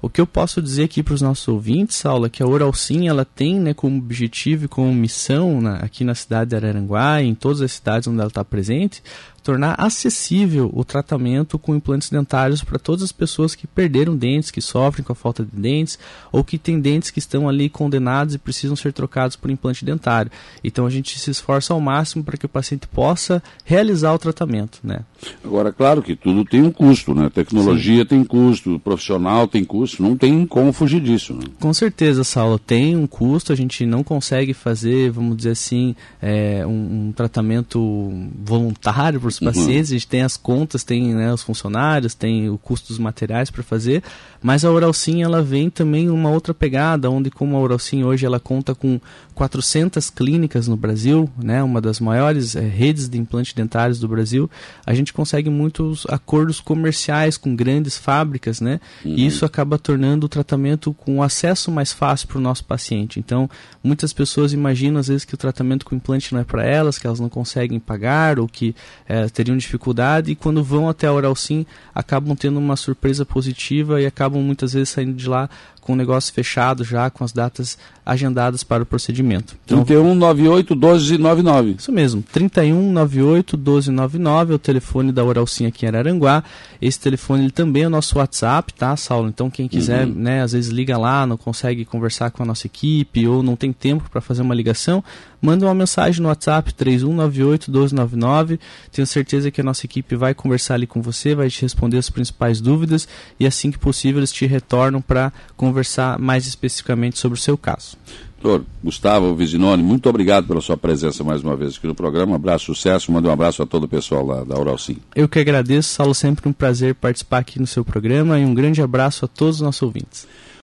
O 0.02 0.10
que 0.10 0.22
eu 0.22 0.28
posso 0.28 0.62
dizer 0.62 0.84
aqui 0.84 1.02
para 1.02 1.16
os 1.16 1.22
nossos 1.22 1.48
ouvintes, 1.48 1.98
Saulo, 1.98 2.28
é 2.28 2.30
que 2.30 2.44
a 2.44 2.48
Oral 2.48 2.72
Sim, 2.74 3.08
ela 3.08 3.26
tem 3.26 3.60
né, 3.60 3.74
como 3.74 3.98
objetivo 3.98 4.66
e 4.66 4.68
como 4.68 4.94
missão 4.94 5.60
na, 5.60 5.78
aqui 5.78 6.04
na 6.04 6.14
cidade 6.14 6.52
de 6.52 6.56
Araranguá 6.56 7.22
em 7.22 7.34
todas 7.34 7.62
as 7.62 7.72
cidades 7.72 8.08
onde 8.08 8.20
ela 8.20 8.28
está 8.28 8.44
presente, 8.44 9.02
tornar 9.48 9.76
acessível 9.78 10.70
o 10.74 10.84
tratamento 10.84 11.58
com 11.58 11.74
implantes 11.74 12.10
dentários 12.10 12.62
para 12.62 12.78
todas 12.78 13.02
as 13.02 13.14
pessoas 13.14 13.56
que 13.56 13.66
perderam 13.66 14.14
dentes, 14.14 14.52
que 14.52 14.60
sofrem 14.62 15.06
com 15.06 15.14
a 15.14 15.16
falta 15.16 15.42
de 15.42 15.58
dentes, 15.58 15.98
ou 16.34 16.44
que 16.44 16.58
têm 16.58 16.82
dentes 16.82 17.12
que 17.12 17.20
estão 17.20 17.48
ali 17.48 17.70
condenados 17.70 18.36
e 18.36 18.38
precisam 18.38 18.76
ser 18.76 18.92
trocados 18.92 19.38
por 19.38 19.50
implante 19.50 19.86
dentário. 19.86 20.30
Então 20.62 20.86
a 20.86 20.90
gente 20.90 21.18
se 21.18 21.32
esforça 21.32 21.74
ao 21.74 21.80
máximo 21.80 22.26
para 22.26 22.36
que 22.36 22.46
o 22.46 22.50
paciente 22.50 22.90
possa 22.90 23.42
realizar 23.64 24.14
o 24.14 24.20
tratamento. 24.20 24.80
Né? 24.84 25.00
Agora, 25.42 25.72
claro 25.72 26.04
que 26.04 26.14
tudo 26.14 26.44
tem 26.44 26.62
um 26.62 26.72
custo, 26.72 27.16
né? 27.16 27.30
Tecnologia 27.34 28.02
Sim. 28.02 28.06
tem 28.06 28.24
custo, 28.26 28.78
profissional 28.80 29.48
tem 29.48 29.64
custo, 29.64 30.04
não 30.04 30.18
tem 30.18 30.46
como 30.46 30.74
fugir 30.74 31.00
disso. 31.00 31.34
Né? 31.34 31.46
Com 31.58 31.74
certeza, 31.74 32.26
Saulo, 32.26 32.60
tem 32.60 32.98
um 32.98 33.08
custo, 33.08 33.54
a 33.54 33.56
gente 33.56 33.86
não 33.86 34.04
consegue 34.04 34.54
fazer, 34.54 35.10
vamos 35.10 35.38
dizer 35.38 35.52
assim, 35.52 35.96
é, 36.22 36.66
um, 36.68 37.08
um 37.08 37.12
tratamento 37.14 38.12
voluntário 38.44 39.22
por 39.22 39.32
os 39.38 39.42
uhum. 39.42 39.48
pacientes, 39.48 39.90
uhum. 39.90 39.96
a 39.96 40.00
gente 40.00 40.08
tem 40.08 40.22
as 40.22 40.36
contas, 40.36 40.84
tem 40.84 41.14
né, 41.14 41.34
os 41.34 41.44
funcionários, 41.44 42.14
tem 42.14 42.50
o 42.50 42.58
custo 42.58 42.90
dos 42.90 43.00
materiais 43.00 43.50
para 43.50 43.64
fazer, 43.64 44.04
mas 44.42 44.66
a 44.66 44.72
Oralsim 44.72 45.24
ela 45.24 45.42
vem 45.42 45.70
também 45.70 46.10
uma 46.10 46.30
outra 46.30 46.54
pegada, 46.54 47.10
onde 47.10 47.30
como 47.30 47.56
a 47.56 47.60
Oralsim 47.60 48.04
hoje 48.04 48.26
ela 48.26 48.40
conta 48.40 48.74
com 48.74 49.00
400 49.36 50.10
clínicas 50.10 50.68
no 50.68 50.76
Brasil, 50.76 51.30
né, 51.42 51.62
uma 51.62 51.80
das 51.80 52.00
maiores 52.00 52.56
é, 52.56 52.62
redes 52.62 53.08
de 53.08 53.18
implantes 53.18 53.54
dentários 53.54 54.00
do 54.00 54.08
Brasil, 54.08 54.50
a 54.86 54.94
gente 54.94 55.14
consegue 55.14 55.50
muitos 55.50 56.06
acordos 56.10 56.60
comerciais 56.60 57.38
com 57.38 57.56
grandes 57.56 57.98
fábricas, 57.98 58.60
né, 58.60 58.80
uhum. 59.06 59.14
e 59.16 59.26
isso 59.26 59.46
acaba 59.46 59.78
tornando 59.78 60.26
o 60.26 60.30
tratamento 60.30 60.94
com 60.94 61.22
acesso 61.22 61.72
mais 61.72 61.92
fácil 61.92 62.28
para 62.28 62.38
o 62.38 62.42
nosso 62.42 62.66
paciente. 62.66 63.20
Então, 63.20 63.50
muitas 63.84 64.12
pessoas 64.12 64.54
imaginam 64.54 65.00
às 65.00 65.08
vezes 65.08 65.26
que 65.26 65.34
o 65.34 65.38
tratamento 65.38 65.86
com 65.86 65.96
implante 65.96 66.34
não 66.34 66.42
é 66.42 66.44
para 66.44 66.66
elas, 66.66 66.98
que 66.98 67.06
elas 67.06 67.20
não 67.20 67.30
conseguem 67.30 67.80
pagar 67.80 68.40
ou 68.40 68.48
que 68.48 68.76
é, 69.08 69.27
teriam 69.30 69.58
dificuldade, 69.58 70.32
e 70.32 70.36
quando 70.36 70.64
vão 70.64 70.90
até 70.90 71.08
a 71.08 71.14
Oralsim 71.14 71.66
acabam 71.94 72.36
tendo 72.36 72.60
uma 72.60 72.76
surpresa 72.76 73.26
positiva 73.26 74.02
e 74.02 74.06
acabam 74.06 74.42
muitas 74.42 74.74
vezes 74.74 74.90
saindo 74.90 75.14
de 75.14 75.28
lá 75.28 75.50
com 75.88 75.94
o 75.94 75.96
negócio 75.96 76.34
fechado 76.34 76.84
já, 76.84 77.10
com 77.10 77.24
as 77.24 77.32
datas 77.32 77.78
agendadas 78.06 78.62
para 78.62 78.84
o 78.84 78.86
procedimento. 78.86 79.56
Então, 79.64 79.86
3198 79.86 80.76
1299. 80.76 81.76
Isso 81.80 81.92
mesmo, 81.94 82.22
3198 82.22 83.58
1299 83.58 84.52
é 84.52 84.56
o 84.56 84.60
telefone 84.60 85.14
da 85.14 85.24
Oralcim 85.24 85.66
aqui 85.66 85.86
em 85.86 85.88
Araranguá. 85.88 86.44
Esse 86.82 87.00
telefone 87.00 87.44
ele 87.44 87.52
também 87.52 87.84
é 87.84 87.88
o 87.88 87.90
nosso 87.90 88.18
WhatsApp, 88.18 88.74
tá, 88.74 88.98
Saulo? 88.98 89.30
Então 89.30 89.50
quem 89.50 89.70
quiser, 89.70 90.06
uhum. 90.06 90.14
né, 90.14 90.42
às 90.42 90.52
vezes 90.52 90.70
liga 90.70 90.98
lá, 90.98 91.26
não 91.26 91.38
consegue 91.38 91.86
conversar 91.86 92.32
com 92.32 92.44
a 92.44 92.46
nossa 92.46 92.68
equipe 92.68 93.26
ou 93.26 93.42
não 93.42 93.56
tem 93.56 93.72
tempo 93.72 94.10
para 94.10 94.20
fazer 94.20 94.42
uma 94.42 94.54
ligação, 94.54 95.02
manda 95.42 95.66
uma 95.66 95.74
mensagem 95.74 96.22
no 96.22 96.28
WhatsApp 96.28 96.74
3198 96.74 97.72
1299. 97.72 98.60
Tenho 98.92 99.08
certeza 99.08 99.50
que 99.50 99.62
a 99.62 99.64
nossa 99.64 99.86
equipe 99.86 100.18
vai 100.18 100.34
conversar 100.34 100.74
ali 100.74 100.86
com 100.86 101.02
você, 101.02 101.34
vai 101.34 101.50
te 101.50 101.62
responder 101.62 101.98
as 101.98 102.10
principais 102.10 102.60
dúvidas 102.60 103.08
e 103.40 103.48
assim 103.48 103.72
que 103.72 103.80
possível 103.80 104.20
eles 104.20 104.34
te 104.34 104.46
retornam 104.46 105.02
para 105.02 105.32
conversar 105.56 105.77
mais 106.20 106.48
especificamente 106.48 107.18
sobre 107.18 107.38
o 107.38 107.42
seu 107.42 107.58
caso. 107.58 107.98
Doutor 108.42 108.66
Gustavo 108.84 109.36
Vizinoni, 109.36 109.82
muito 109.82 110.08
obrigado 110.08 110.48
pela 110.48 110.62
sua 110.62 110.78
presença 110.78 111.24
mais 111.24 111.42
uma 111.42 111.56
vez 111.56 111.76
aqui 111.76 111.88
no 111.88 111.96
programa. 111.96 112.34
Um 112.34 112.36
abraço, 112.36 112.66
sucesso, 112.66 113.12
manda 113.12 113.28
um 113.28 113.32
abraço 113.32 113.64
a 113.64 113.66
todo 113.66 113.86
o 113.86 113.88
pessoal 113.88 114.26
lá 114.26 114.44
da 114.44 114.58
Oral 114.58 114.78
Sim. 114.78 114.98
Eu 115.16 115.28
que 115.28 115.40
agradeço, 115.40 115.90
Saulo, 115.90 116.14
sempre 116.14 116.48
um 116.48 116.54
prazer 116.54 116.94
participar 116.94 117.40
aqui 117.40 117.60
no 117.60 117.66
seu 117.66 117.84
programa 117.84 118.40
e 118.40 118.46
um 118.46 118.54
grande 118.54 118.82
abraço 118.82 119.26
a 119.26 119.28
todos 119.28 119.56
os 119.56 119.62
nossos 119.62 119.82
ouvintes. 119.82 120.28